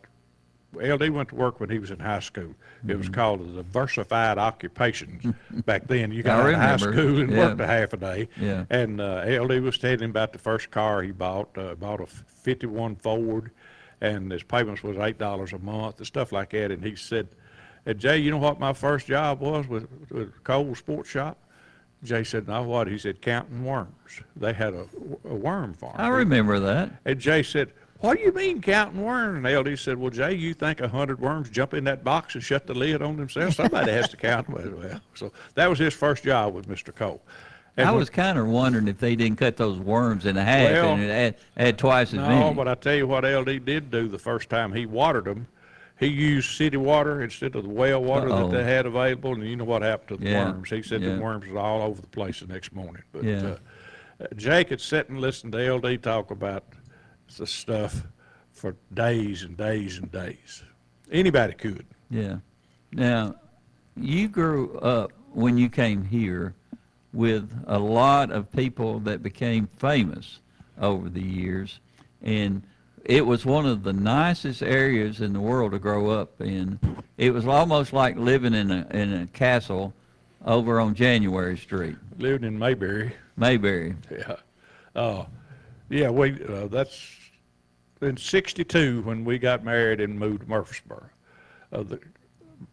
[0.74, 2.54] LD went to work when he was in high school.
[2.88, 5.24] It was called the diversified occupations
[5.66, 6.12] back then.
[6.12, 7.38] You got I out of high school and Yeah.
[7.48, 8.30] worked a half a day.
[8.40, 8.66] Yeah.
[8.70, 12.06] And uh, LD was telling him about the first car he bought, uh, bought a
[12.08, 13.52] 51 Ford,
[14.02, 16.72] and his payments was $8 a month and stuff like that.
[16.72, 17.28] And he said,
[17.86, 21.38] and Jay, you know what my first job was with, with Cole Sports Shop?
[22.04, 22.88] Jay said, no, what?
[22.88, 24.22] He said, counting worms.
[24.36, 24.88] They had a,
[25.26, 25.96] a worm farm.
[25.98, 26.92] I remember that.
[27.06, 29.46] And Jay said, what do you mean counting worms?
[29.46, 32.44] And LD said, well, Jay, you think a hundred worms jump in that box and
[32.44, 33.56] shut the lid on themselves?
[33.56, 35.00] Somebody has to count them as well.
[35.16, 36.94] So that was his first job with Mr.
[36.94, 37.22] Cole.
[37.78, 40.94] And I was kind of wondering if they didn't cut those worms in half Well,
[40.96, 42.40] and add, add twice as No, many.
[42.42, 45.48] No, but I tell you what LD did do the first time he watered them.
[45.98, 48.50] He used city water instead of the well water Uh-oh.
[48.50, 50.70] that they had available, and you know what happened to the Yeah, worms.
[50.70, 51.16] He said yeah.
[51.16, 53.04] the worms were all over the place the next morning.
[53.14, 53.56] But Yeah.
[54.22, 56.64] uh, Jake had sat and listened to LD talk about
[57.38, 58.04] the stuff
[58.52, 60.64] for days and days and days.
[61.12, 61.86] Anybody could.
[62.10, 62.38] Yeah.
[62.92, 63.36] Now,
[63.96, 66.54] you grew up when you came here
[67.14, 70.40] with a lot of people that became famous
[70.80, 71.80] over the years,
[72.22, 72.64] and
[73.04, 76.80] it was one of the nicest areas in the world to grow up in.
[77.18, 79.94] It was almost like living in a in a castle
[80.46, 83.14] over on January Street, Lived in Mayberry.
[83.38, 83.96] Mayberry.
[84.10, 84.36] Yeah.
[84.96, 85.26] Uh,
[85.90, 87.00] yeah, we, uh, that's
[88.02, 91.10] in sixty-two when we got married and moved to Murfreesboro.
[91.72, 92.00] Uh, the,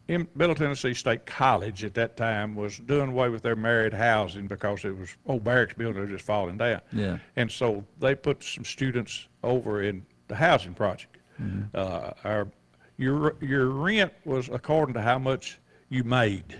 [0.08, 4.84] Middle Tennessee State College at that time was doing away with their married housing because
[4.84, 6.80] it was old barracks buildings was just falling down.
[6.92, 7.18] Yeah.
[7.36, 11.16] And so they put some students over in the housing project.
[11.40, 11.68] Mhm.
[11.74, 12.48] Uh, our,
[12.96, 15.58] your, your rent was according to how much
[15.88, 16.56] you made.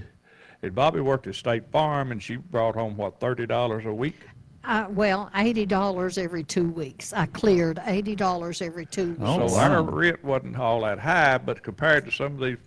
[0.63, 4.21] And Bobby worked at State Farm and she brought home, what, thirty dollars a week?
[4.69, 7.15] Uh, well, eighty dollars every two weeks.
[7.15, 9.21] I cleared eighty dollars every two weeks.
[9.25, 12.59] Oh, So our rent wasn't all that high, but compared to some of these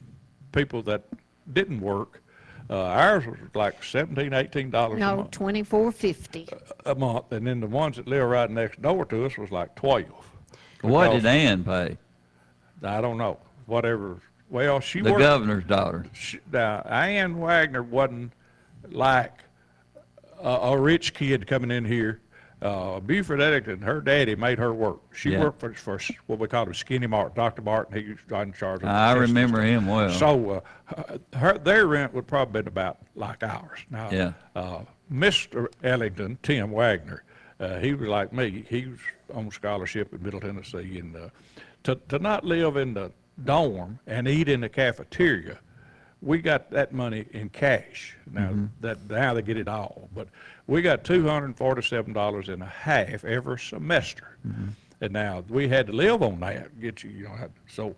[0.52, 1.04] people that
[1.54, 2.24] didn't work,
[2.72, 5.12] uh, ours was like seventeen, eighteen dollars a month.
[5.12, 5.32] No, month.
[5.32, 6.47] twenty-four fifty.
[6.88, 9.76] A month, and then the ones that live right next door to us was like
[9.76, 10.08] twelve.
[10.82, 11.97] What did Because- Ann pay?
[12.84, 13.38] I don't know,
[13.68, 14.18] whatever,
[14.49, 15.06] well, she was.
[15.06, 15.22] The worked.
[15.22, 16.04] governor's daughter.
[16.14, 18.34] she- Now, Ann Wagner wasn't
[18.89, 19.34] like
[20.41, 22.21] a, a rich kid coming in here.
[22.61, 24.99] Uh, Buford Ellington, her daddy made her work.
[25.15, 25.39] She Yeah.
[25.39, 27.63] worked for, for what we called him Skinny Martin, Dr.
[27.63, 28.81] Martin, he was in charge of.
[28.83, 30.11] the I remember him well.
[30.11, 30.61] So,
[30.95, 33.79] uh, her, their rent would probably been about like ours.
[33.89, 34.33] Now, Yeah.
[34.55, 34.81] uh,
[35.11, 35.69] Mr.
[35.83, 37.23] Ellington, Tim Wagner,
[37.59, 38.63] uh, he was like me.
[38.69, 38.99] He was
[39.33, 41.29] on scholarship at Middle Tennessee, and uh,
[41.83, 43.11] to to not live in the
[43.43, 45.57] dorm and eat in the cafeteria,
[46.22, 48.15] we got that money in cash.
[48.32, 48.65] Now Mm-hmm.
[48.82, 50.28] that now they get it all, but
[50.67, 54.67] we got two hundred and forty-seven dollars and a half every semester, Mm-hmm.
[55.01, 56.80] and now we had to live on that.
[56.80, 57.36] Get you, you know,
[57.67, 57.95] so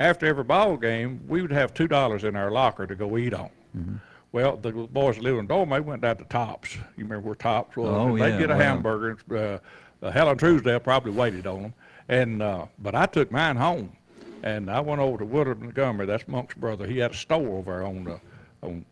[0.00, 3.34] after every ball game, we would have two dollars in our locker to go eat
[3.34, 3.50] on.
[3.76, 3.96] Mm-hmm.
[4.30, 6.74] Well, the boys that lived in Dorm, they went down to Tops.
[6.96, 7.88] You remember where Tops was?
[7.88, 8.58] Oh, They'd yeah, get a wow.
[8.60, 9.18] hamburger.
[9.30, 9.58] Uh,
[10.06, 11.74] uh, Helen Truesdale probably waited on them.
[12.10, 13.90] And, uh, but I took mine home.
[14.42, 16.86] And I went over to Woodard Montgomery, that's Monk's brother.
[16.86, 18.18] He had a store over on uh,
[18.66, 18.84] on,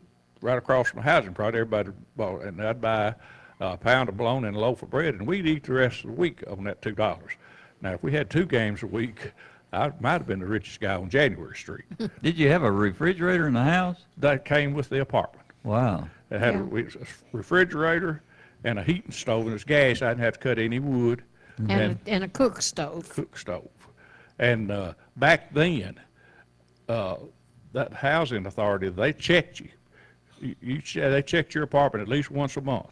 [0.43, 3.15] right across from the housing project, everybody bought, and I'd buy
[3.61, 6.11] a pound of bologna and a loaf of bread, and we'd eat the rest of
[6.11, 7.33] the week on that two dollars.
[7.81, 9.33] Now, if we had two games a week,
[9.73, 11.85] I might have been the richest guy on January Street.
[12.23, 14.05] Did you have a refrigerator in the house?
[14.19, 15.47] That came with the apartment.
[15.65, 16.09] Wow.
[16.31, 16.63] It had a Yeah.
[16.65, 18.23] we- a refrigerator
[18.65, 20.03] and a heating stove, and it was gas.
[20.03, 21.23] I didn't have to cut any wood.
[21.69, 23.09] And, a- and a cook stove.
[23.09, 23.69] cook stove.
[24.39, 25.99] And uh, back then,
[26.89, 27.16] uh,
[27.72, 29.68] that housing authority, they checked you.
[30.41, 30.80] You, You,
[31.11, 32.89] They checked your apartment at least once a month.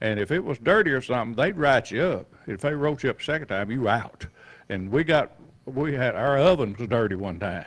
[0.00, 2.26] And if it was dirty or something, they'd write you up.
[2.46, 4.26] If they wrote you up a second time, you out.
[4.68, 5.32] And we got,
[5.64, 7.66] we had, our oven was dirty one time.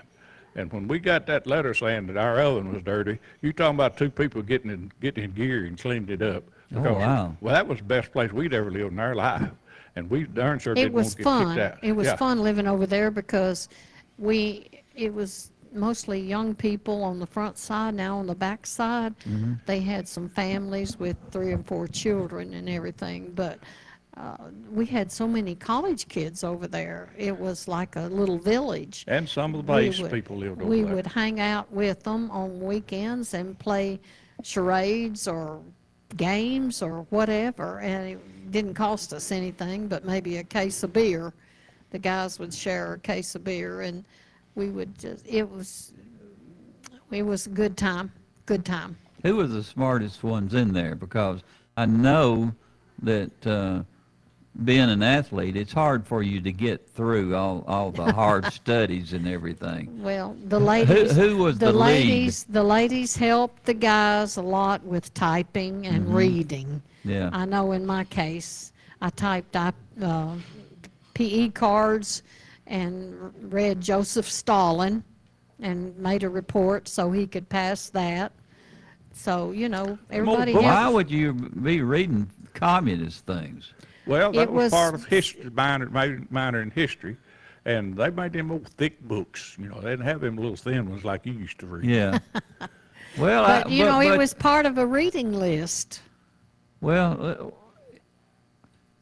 [0.55, 3.97] And when we got that letter saying that our oven was dirty, you talking about
[3.97, 6.43] two people getting in, getting in gear and cleaned it up.
[6.75, 7.35] Oh, wow.
[7.41, 9.49] Well, that was the best place we'd ever lived in our life.
[9.95, 11.59] And we darn sure It didn't want was to get kicked fun.
[11.59, 11.77] out.
[11.83, 12.15] It was Yeah.
[12.15, 13.69] fun living over there because
[14.17, 17.93] we, it was mostly young people on the front side.
[17.95, 19.53] Now on the back side, Mm-hmm.
[19.65, 23.31] they had some families with three and four children and everything.
[23.35, 23.59] But
[24.17, 24.35] uh,
[24.71, 27.09] we had so many college kids over there.
[27.17, 29.05] It was like a little village.
[29.07, 30.95] And some of the We base would- people lived over We there.
[30.95, 33.99] would hang out with them on weekends and play
[34.43, 35.61] charades or
[36.17, 38.19] games or whatever, and it
[38.51, 41.33] didn't cost us anything but maybe a case of beer.
[41.91, 44.05] The guys would share a case of beer, and
[44.55, 45.93] we would just, it was,
[47.11, 48.11] it was a good time,
[48.45, 48.97] good time.
[49.23, 50.95] Who were the smartest ones in there?
[50.95, 51.41] Because
[51.77, 52.53] I know
[53.01, 53.83] that uh,
[54.63, 59.13] being an athlete, it's hard for you to get through all, all the hard studies
[59.13, 60.01] and everything.
[60.03, 61.15] Well, the ladies.
[61.15, 61.79] who was the lead?
[62.05, 66.13] ladies, The ladies helped the guys a lot with typing and Mhm.
[66.13, 66.81] reading.
[67.05, 67.29] Yeah.
[67.31, 69.71] I know in my case, I typed I-
[70.01, 70.35] uh,
[71.13, 72.23] PE cards
[72.67, 73.15] and
[73.51, 75.03] read Joseph Stalin
[75.61, 78.31] and made a report so he could pass that.
[79.13, 80.93] So, you know, everybody Why helped.
[80.95, 83.73] would you be reading communist things?
[84.09, 87.17] Well, that was, was- part of history, minor, major- minor in history.
[87.65, 90.89] And they made them old thick books, you know, they didn't have them little thin
[90.89, 91.85] ones like you used to read.
[91.89, 92.19] Yeah.
[93.17, 96.01] Well, I, But, you know, it was part of a reading list.
[96.79, 97.95] Well, uh,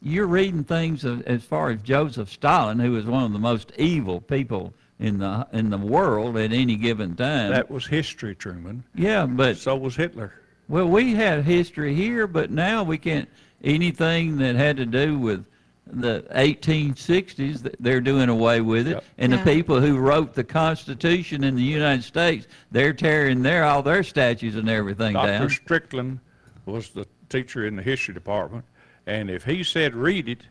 [0.00, 3.70] you're reading things of- as far as Joseph Stalin, who was one of the most
[3.76, 7.52] evil people in the in the world at any given time.
[7.52, 8.82] That was history, Truman.
[8.94, 10.32] yeah, but So was Hitler.
[10.68, 13.28] well, we had history here, but now we can't
[13.62, 15.44] anything that had to do with
[15.90, 17.74] the 1860s.
[17.80, 19.04] They're doing away with it, Yep.
[19.18, 19.38] and Yeah.
[19.42, 24.02] the people who wrote the Constitution in the United States, they're tearing their all their
[24.02, 25.26] statues and everything Dr.
[25.26, 25.50] down.
[25.50, 26.20] Strickland
[26.66, 28.64] was the teacher in the history department.
[29.06, 30.42] And if he said read it,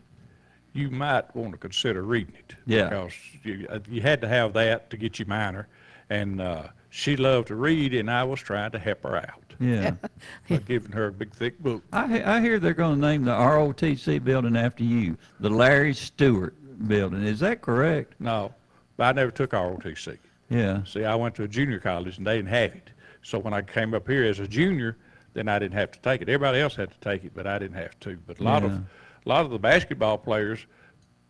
[0.74, 2.56] you might want to consider reading it.
[2.66, 2.90] Yeah.
[2.90, 5.68] Because you, uh, you had to have that to get your minor.
[6.10, 9.92] And uh, she loved to read, and I was trying to help her out Yeah.
[10.50, 11.84] by giving her a big, thick book.
[11.92, 16.56] I, I hear they're going to name the ROTC building after you, the Larry Stewart
[16.88, 17.24] building.
[17.24, 18.14] Is that correct?
[18.20, 18.54] No,
[18.98, 20.18] but I never took ROTC.
[20.50, 20.84] Yeah.
[20.86, 22.90] See, I went to a junior college, and they didn't have it.
[23.24, 24.98] So when I came up here as a junior,
[25.34, 26.30] then I didn't have to take it.
[26.30, 28.18] Everybody else had to take it, but I didn't have to.
[28.26, 28.86] But a lot of, a
[29.26, 30.66] lot of the basketball players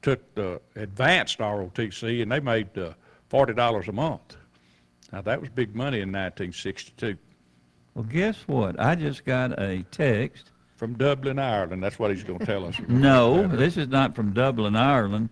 [0.01, 2.93] took the advanced ROTC, and they made uh,
[3.29, 4.37] forty dollars a month.
[5.11, 7.17] Now that was big money in 1962
[7.97, 8.79] Well, guess what?
[8.79, 10.51] I just got a text.
[10.75, 11.81] from Dublin, Ireland.
[11.81, 12.75] That's what he's going to tell us.
[12.87, 15.29] No, this is not from Dublin, Ireland.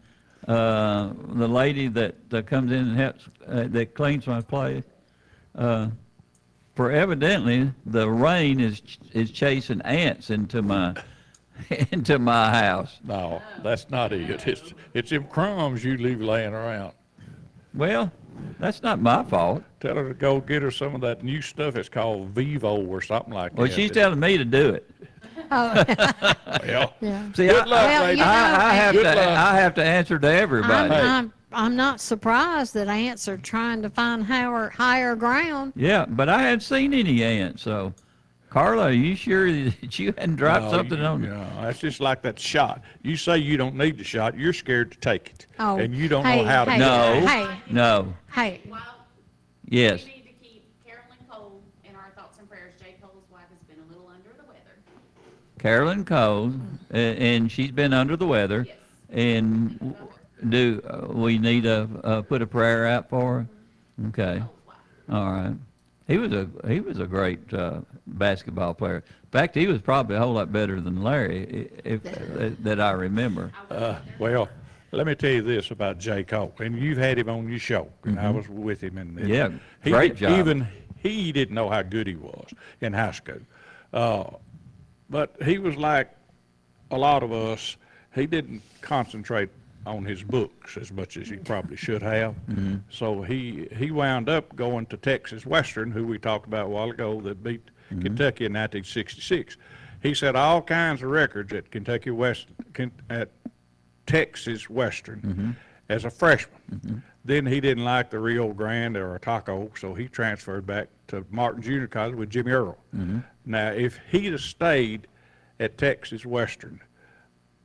[0.47, 4.83] Uh, the lady that uh, comes in and helps, uh, that cleans my place.
[5.53, 5.89] Uh,
[6.73, 8.81] for evidently, the rain is
[9.13, 10.95] is chasing ants into my
[11.91, 12.97] into my house.
[13.03, 14.47] No, that's not it.
[14.47, 16.93] It's it's them crumbs you leave laying around.
[17.75, 18.11] Well,
[18.59, 19.63] that's not my fault.
[19.79, 21.75] Tell her to go get her some of that new stuff.
[21.75, 23.71] It's called Vivo or something like Well, that.
[23.71, 24.89] Well, she's telling me to do it.
[25.51, 25.83] Oh,
[26.65, 27.31] Well, yeah.
[27.33, 28.21] See, Good I, luck, I, lady.
[28.21, 29.15] I, I have Good to.
[29.15, 29.27] luck.
[29.37, 30.93] I have to answer to everybody.
[30.93, 35.73] I'm, I'm, I'm not surprised that ants are trying to find higher, higher ground.
[35.75, 37.61] Yeah, but I hadn't seen any ants.
[37.61, 37.93] So,
[38.55, 41.21] Carla, are you sure that you hadn't dropped No, something you- on?
[41.23, 42.81] No, that's just like that shot.
[43.03, 45.45] You say you don't need the shot, you're scared to take it.
[45.59, 46.71] Oh, And you don't hey, know how to.
[46.71, 47.27] hey, No.
[47.27, 48.13] Hey, No.
[48.31, 48.79] hey, Well,
[49.67, 50.05] Yes.
[50.05, 52.71] we need to keep Carolyn Cole in our thoughts and prayers.
[52.81, 54.77] Jay Cole's wife has been a little under the weather.
[55.59, 56.53] Carolyn Cole,
[56.93, 58.63] a- and she's been under the weather.
[58.65, 58.77] Yes.
[59.09, 59.95] And
[60.47, 63.39] do uh, we need to uh, put a prayer out for
[63.99, 64.07] her?
[64.07, 64.41] Okay.
[65.11, 65.55] All right.
[66.07, 68.97] He was a he was a great uh, basketball player.
[69.23, 72.79] In fact, he was probably a whole lot better than Larry, i- if uh, that
[72.79, 73.51] I remember.
[73.71, 74.47] Uh, well,
[74.91, 77.89] let me tell you this about Jay Cole, and you've had him on your show,
[78.03, 79.53] and I was with him, and, and Mm-hmm.
[79.55, 80.31] Yeah, he great job.
[80.39, 82.47] Even he didn't know how good he was
[82.81, 83.39] in high school.
[83.91, 84.25] Uh,
[85.09, 86.11] but he was like
[86.91, 87.77] a lot of us.
[88.13, 89.49] He didn't concentrate
[89.85, 92.35] on his books as much as he probably should have.
[92.47, 92.81] Mhm.
[92.89, 96.89] So he he wound up going to Texas Western, who we talked about a while
[96.89, 98.01] ago, that beat Mhm.
[98.03, 99.57] Kentucky in 1966.
[100.01, 102.47] He set all kinds of records at Kentucky West
[103.09, 103.29] at
[104.05, 105.55] Texas Western Mhm.
[105.89, 106.59] as a freshman.
[106.71, 107.01] Mhm.
[107.23, 111.61] Then he didn't like the Rio Grande or Taco, so he transferred back to Martin
[111.61, 112.77] Junior College with Jimmy Earl.
[112.95, 113.23] Mhm.
[113.45, 115.07] Now, if he'd have stayed
[115.59, 116.81] at Texas Western,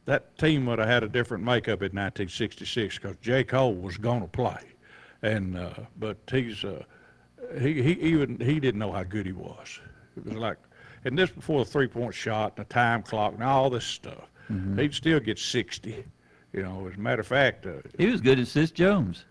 [0.06, 3.44] that team would have had a different makeup in 1966 because J.
[3.44, 4.60] Cole was going to play,
[5.22, 6.82] and uh, but he's uh,
[7.60, 9.80] he he even he didn't know how good he was.
[10.16, 10.58] It was like,
[11.04, 14.30] and this before the three point shot, and the time clock, and all this stuff.
[14.50, 14.80] Mhm.
[14.80, 16.04] He'd still get 60.
[16.52, 19.24] You know, as a matter of fact, uh, He was good at Sis Jones.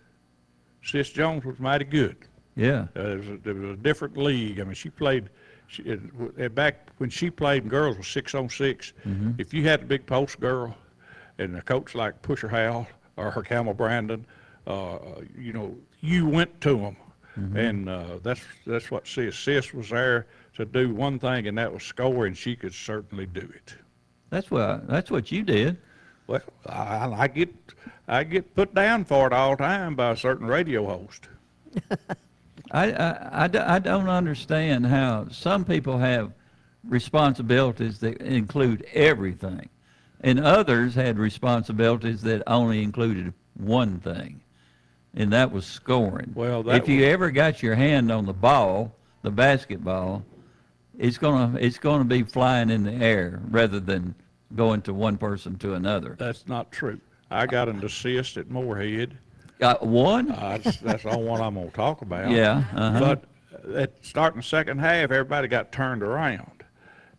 [0.82, 2.16] Sis Jones was mighty good.
[2.56, 2.88] Yeah.
[2.96, 4.62] Uh, there, was was a different league.
[4.62, 5.30] I mean, she played.
[5.70, 9.40] She, it, w- back when she played, and girls was six on 6 Mhm.
[9.40, 10.76] If you had a big post girl,
[11.38, 14.26] and a coach like Pusher Hal or her Camel Brandon,
[14.68, 14.98] uh,
[15.38, 16.96] you know, you went to them,
[17.40, 17.56] Mhm.
[17.56, 19.38] and uh, that's that's what Sis.
[19.38, 23.26] Sis was there to do one thing, and that was score, and she could certainly
[23.28, 23.76] do it.
[24.32, 25.78] That's what that's what you did.
[26.28, 27.54] Well, I, I get
[28.08, 31.28] I get put down for it all the time by a certain radio host.
[32.72, 36.32] I, I, I I don't understand how some people have
[36.84, 39.70] responsibilities that include everything,
[40.22, 44.42] and others had responsibilities that only included one thing,
[45.14, 46.32] and that was scoring.
[46.36, 50.24] Well, that if you ever got your hand on the ball, the basketball,
[50.98, 54.16] it's gonna it's gonna be flying in the air rather than
[54.56, 56.16] going to one person to another.
[56.18, 57.00] That's not true.
[57.32, 59.18] I got an assist at Moorhead.
[59.60, 60.32] Got one?
[60.32, 62.32] Uh, that's, that's the only one I'm gonna talk about.
[62.32, 63.00] Yeah, uh-huh.
[63.00, 66.64] But at starting the second half, everybody got turned around,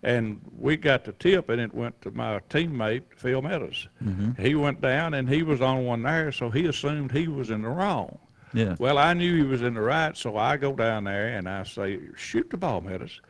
[0.03, 3.89] and we got the tip, and it went to my teammate Phil Meadows.
[4.03, 4.39] Mhm.
[4.39, 7.63] He went down, and he was on one there, so he assumed he was in
[7.63, 8.19] the wrong.
[8.55, 8.75] Yeah.
[8.79, 11.63] Well, I knew he was in the right, so I go down there and I
[11.65, 13.21] say, "Shoot the ball, Meadows."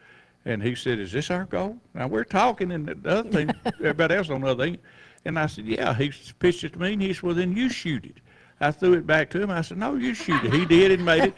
[0.47, 3.51] And he said, "Is this our goal?" Now we're talking, and the other thing,
[3.81, 4.79] everybody else on the other thing.
[5.27, 7.69] And I said, "Yeah." He pitched it to me, and he said, "Well, then you
[7.69, 8.19] shoot it."
[8.61, 9.51] I threw it back to him.
[9.51, 11.35] I said, "No, you shoot it." He did and made it.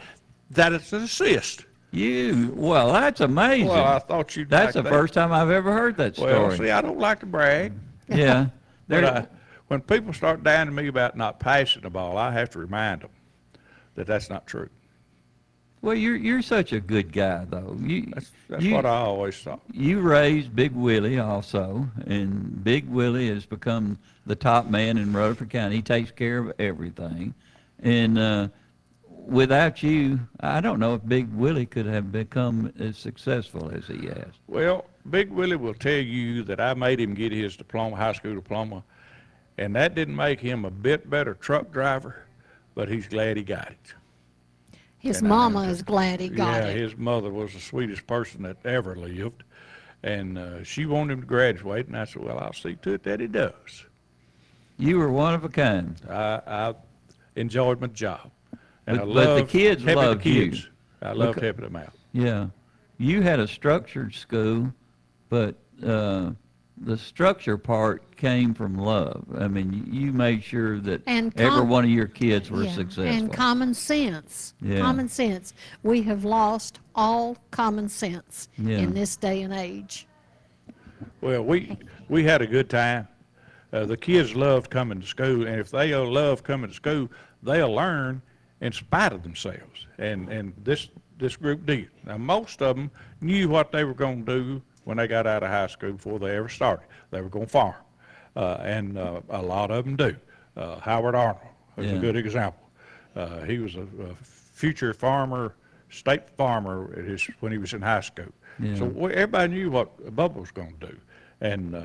[0.51, 1.65] That is an assist.
[1.91, 3.67] You well, that's amazing.
[3.67, 4.89] Well, I thought you'd That's like the that.
[4.89, 6.33] first time I've ever heard that story.
[6.33, 7.73] Well, see, I don't like to brag.
[8.09, 8.47] Yeah.
[8.89, 9.27] But I,
[9.67, 13.09] when people start downing me about not passing the ball, I have to remind them
[13.95, 14.69] that that's not true.
[15.83, 17.77] Well, you're you're such a good guy, though.
[17.81, 19.59] You, That's, that's you, what I always thought.
[19.73, 25.49] You raised Big Willie also, and Big Willie has become the top man in Rutherford
[25.49, 25.75] County.
[25.75, 27.33] He takes care of everything,
[27.81, 28.47] and uh,
[29.09, 34.07] without you, I don't know if Big Willie could have become as successful as he
[34.07, 34.29] has.
[34.47, 38.35] Well, Big Willie will tell you that I made him get his diploma, high school
[38.35, 38.85] diploma,
[39.57, 42.23] and that didn't make him a bit better truck driver,
[42.73, 43.93] but he's glad he got it.
[45.03, 46.77] His And I- mama is glad he got yeah, it.
[46.77, 49.43] his mother was the sweetest person that ever lived,
[50.01, 53.03] and uh, she wanted him to graduate, and I said, well, I'll see to it
[53.03, 53.85] that he does.
[54.77, 55.97] You were one of a kind.
[56.09, 56.73] I, I
[57.35, 58.31] enjoyed my job,
[58.87, 60.49] and I But- but the loved kids helping the loved you.
[60.51, 60.69] kids.
[61.01, 61.93] I loved Becau- helping them out.
[62.13, 62.47] Yeah,
[62.97, 64.73] you had a structured school,
[65.27, 66.31] but uh,
[66.77, 69.25] the structure part came from love.
[69.37, 73.05] I mean, you made sure that And every one of your kids were Yeah, successful.
[73.05, 74.53] And common sense.
[74.61, 74.79] Yeah.
[74.79, 75.53] Common sense.
[75.83, 78.79] We have lost all common sense Yeah.
[78.79, 80.07] in this day and age.
[81.21, 81.77] Well, we
[82.09, 83.07] we had a good time.
[83.71, 87.09] Uh, the kids loved coming to school, and if they love coming to school,
[87.41, 88.21] they'll learn
[88.61, 89.87] in spite of themselves.
[89.97, 91.89] And and this this group did.
[92.05, 92.89] Now, most of them
[93.21, 96.19] knew what they were going to do when they got out of high school before
[96.19, 96.85] they ever started.
[97.11, 97.75] They were going to farm,
[98.35, 100.15] uh, and uh, a lot of them do.
[100.57, 101.39] Uh, Howard Arnold
[101.77, 101.97] is Yeah.
[101.97, 102.61] a good example.
[103.15, 105.55] Uh, he was a, a future farmer,
[105.89, 108.25] state farmer at his, when he was in high school.
[108.59, 108.75] Yeah.
[108.75, 110.97] So everybody knew what Bubba was going to do.
[111.41, 111.81] And uh,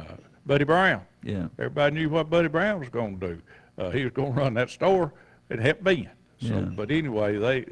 [0.47, 1.49] Buddy Brown, Yeah.
[1.59, 3.43] everybody knew what Buddy Brown was going to do.
[3.79, 5.13] Uh, he was going to run that store
[5.51, 6.11] and help Ben.
[6.41, 6.61] So, Yeah.
[6.61, 7.65] but anyway, they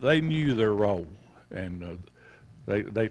[0.00, 1.06] they knew their role,
[1.50, 1.88] and uh,
[2.66, 3.10] they they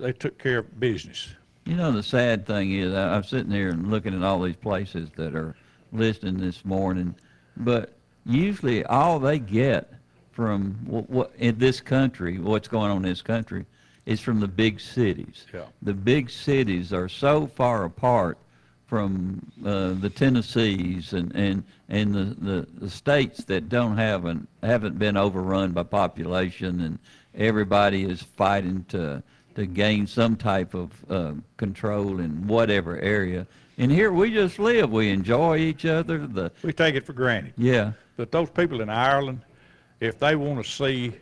[0.00, 1.28] they took care of business.
[1.66, 4.56] You know, the sad thing is, I- I'm sitting here and looking at all these
[4.56, 5.54] places that are
[5.92, 7.14] listed this morning,
[7.56, 7.92] but
[8.24, 9.92] usually all they get
[10.32, 13.66] from what, what in this country, what's going on in this country,
[14.06, 15.46] is from the big cities.
[15.52, 15.64] Yeah.
[15.82, 18.38] The big cities are so far apart
[18.86, 24.48] from uh, the Tennessees and, and, and the, the, the states that don't have an,
[24.62, 26.98] haven't been overrun by population and
[27.34, 29.22] everybody is fighting to,
[29.54, 33.46] to gain some type of uh, control in whatever area.
[33.78, 34.90] And here we just live.
[34.90, 36.26] We enjoy each other.
[36.26, 37.54] The We take it for granted.
[37.56, 39.40] yeah, But those people in Ireland,
[40.00, 41.12] if they want to see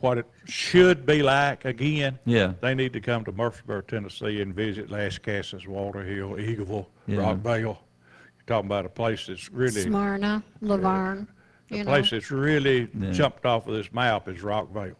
[0.00, 2.54] what it should be like again, Yeah.
[2.60, 7.18] they need to come to Murfreesboro, Tennessee and visit Lascassas, Walter Hill, Eagleville, Yeah.
[7.18, 7.62] Rockvale.
[7.62, 11.26] You're talking about a place that's really, Smyrna, La Vergne,
[11.70, 11.90] the you know.
[11.92, 13.12] place that's really Yeah.
[13.12, 14.96] jumped off of this map is Rockvale.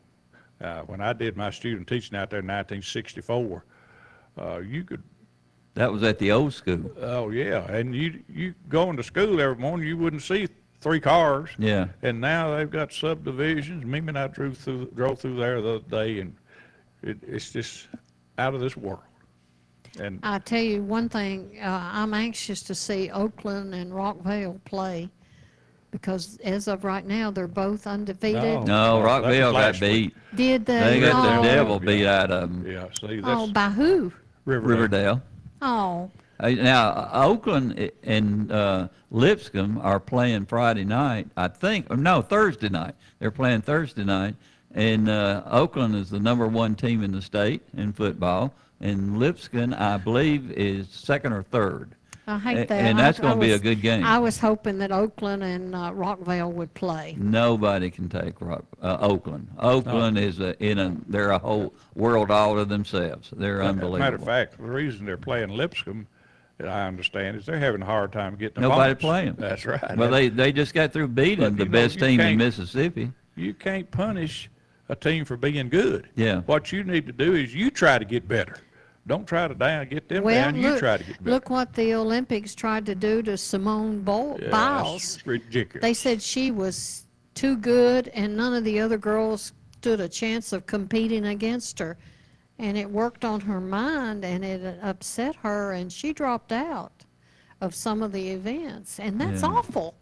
[0.63, 3.65] Uh, when I did my student teaching out there in 1964,
[4.39, 5.03] uh, you could
[5.75, 6.91] that was at the old school.
[7.01, 10.47] Oh yeah, and you you going to school every morning, you wouldn't see
[10.81, 11.51] three cars.
[11.59, 11.87] Yeah.
[12.03, 13.85] And now they've got subdivisions.
[13.85, 16.37] Mimi and I drove through drove through there the other day, and
[17.03, 17.89] it, it's just
[18.39, 19.01] out of this world.
[19.99, 25.09] And I tell you one thing, uh, I'm anxious to see Oakland and Rockvale play
[25.93, 28.65] because as of right now, they're both undefeated.
[28.65, 30.15] No, Oh, that was Rockvale got last week.
[30.15, 30.37] beat.
[30.37, 30.81] Did they?
[30.81, 32.67] They got oh, the devil beat out of them.
[32.71, 34.13] yeah, see Oh, that's by who?
[34.45, 34.69] Riverdale.
[34.77, 35.23] Riverdale.
[35.61, 41.97] Oh, Uh, Now, Oakland i- and uh, Lipscomb are playing Friday night, I think, or
[41.97, 42.95] no, Thursday night.
[43.21, 44.35] They're playing Thursday night.
[44.75, 48.55] And uh, Oakland is the number one team in the state in football.
[48.81, 51.95] And Lipscomb, I believe, is second or third.
[52.33, 52.81] I A- hate that.
[52.81, 54.05] and that's I gonna be a was- good game.
[54.05, 57.17] I was hoping that Oakland and uh, Rockvale would play.
[57.19, 59.49] Nobody can take Rock, uh, Oakland.
[59.59, 63.31] Oakland is a, in a, they're a whole world all to themselves.
[63.37, 63.99] They're As a unbelievable.
[63.99, 66.07] matter of fact, the reason they're playing Lipscomb,
[66.59, 69.01] that I understand, is they're having a hard time getting Nobody opponents.
[69.03, 69.37] play 'em.
[69.39, 69.97] That's right.
[69.97, 72.27] Well, they, they just got through beating But, the you know, best you team in
[72.27, 73.13] can't- Mississippi.
[73.37, 74.49] you can't punish
[74.89, 76.09] a team for being good.
[76.17, 76.41] Yeah.
[76.43, 78.57] What you need to do is you try to get better.
[79.07, 80.55] Don't try to down, get them Well, down.
[80.55, 81.31] You look, try to get better.
[81.31, 85.15] look what the Olympics tried to do to Simone Bo- Yeah, Biles.
[85.17, 85.83] that's ridiculous.
[85.83, 90.53] They said she was too good and none of the other girls stood a chance
[90.53, 91.97] of competing against her.
[92.61, 96.93] And it worked on her mind and it upset her and she dropped out
[97.61, 99.01] of some of the events.
[99.01, 99.49] And that's Yeah.
[99.49, 99.95] awful.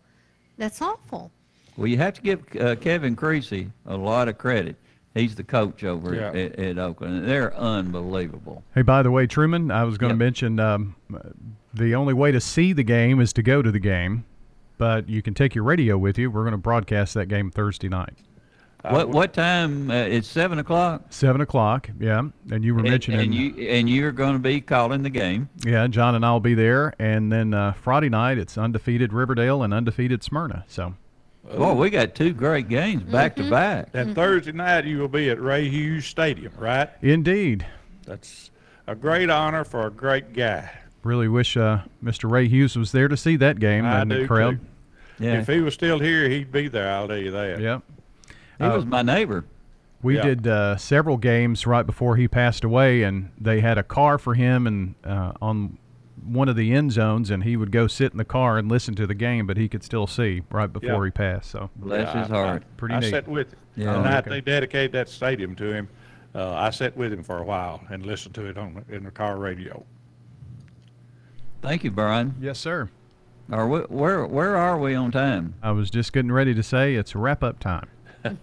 [0.58, 1.30] That's awful.
[1.78, 4.76] Well, you have to give uh, Kevin Creasy a lot of credit.
[5.14, 6.28] He's the coach over Yeah.
[6.28, 7.26] at, at Oakland.
[7.28, 8.62] They're unbelievable.
[8.74, 10.18] Hey, by the way, Truman, I was going to Yep.
[10.18, 10.94] mention um,
[11.74, 14.24] the only way to see the game is to go to the game,
[14.78, 16.30] but you can take your radio with you.
[16.30, 18.14] We're going to broadcast that game Thursday night,
[18.82, 19.90] What what time?
[19.90, 21.02] Uh, it's seven o'clock.
[21.10, 21.90] seven o'clock.
[21.98, 25.10] Yeah, and you were And, mentioning, and you and you're going to be calling the
[25.10, 25.48] game.
[25.64, 29.74] yeah, John and I'll be there, and then uh, Friday night it's undefeated Riverdale and
[29.74, 30.64] undefeated Smyrna.
[30.68, 30.94] So
[31.44, 33.44] Boy, we got two great games back Mm-hmm.
[33.44, 33.88] to back.
[33.94, 36.88] And Thursday night you will be at Ray Hughes Stadium, right?
[37.02, 37.66] indeed,
[38.06, 38.50] That's
[38.86, 40.70] a great honor for a great guy.
[41.02, 42.30] really wish uh, Mr.
[42.30, 44.60] Ray Hughes was there to see that game I and do the crowd.
[44.60, 45.24] too.
[45.24, 46.90] Yeah, If he was still here, he'd be there.
[46.92, 47.60] I'll tell you that.
[47.60, 47.82] Yep.
[48.58, 49.44] he was my neighbor.
[50.02, 50.22] We Yeah.
[50.22, 54.34] did uh, several games right before he passed away, and they had a car for
[54.34, 55.76] him and uh, on
[56.30, 58.94] one of the end zones, and he would go sit in the car and listen
[58.94, 61.04] to the game, but he could still see right before Yeah.
[61.06, 61.50] he passed.
[61.50, 62.62] So Bless Yeah, his I- heart.
[62.62, 63.10] I, Pretty I neat.
[63.10, 63.58] sat with him.
[63.76, 63.92] Yeah.
[63.94, 64.30] The night Okay.
[64.30, 65.88] they dedicated that stadium to him,
[66.34, 69.10] uh, I sat with him for a while and listened to it on in the
[69.10, 69.84] car radio.
[71.62, 72.34] Thank you, Brian.
[72.40, 72.88] yes, sir.
[73.52, 75.54] Are we, where where are we on time?
[75.62, 77.88] I was just getting ready to say it's wrap up time.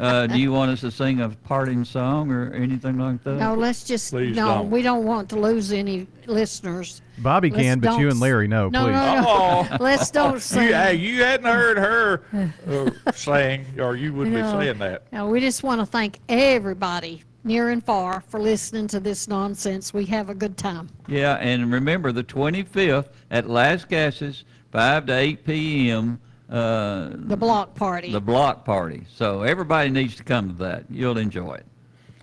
[0.00, 3.34] Uh, do you want us to sing a parting song or anything like that?
[3.36, 4.70] No, let's just, Please no, don't.
[4.70, 7.00] we don't want to lose any listeners.
[7.18, 8.92] Bobby Let's can, but you don't and Larry no, No, please.
[8.92, 9.24] no, no.
[9.26, 9.76] Oh.
[9.80, 10.64] Let's don't sing.
[10.68, 12.22] You, hey, you hadn't heard her
[13.06, 14.58] uh, sing, or you wouldn't No.
[14.58, 15.04] be saying that.
[15.12, 19.94] No, we just want to thank everybody, near and far, for listening to this nonsense.
[19.94, 20.88] We have a good time.
[21.06, 26.20] Yeah, and remember the 25th at Lascassas, 5 to 8 p.m.
[26.50, 28.10] Uh, The block party.
[28.12, 29.06] the block party.
[29.14, 30.84] So everybody needs to come to that.
[30.90, 31.66] You'll enjoy it.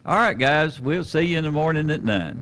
[0.06, 2.41] All right, guys, we'll see you in the morning at 9.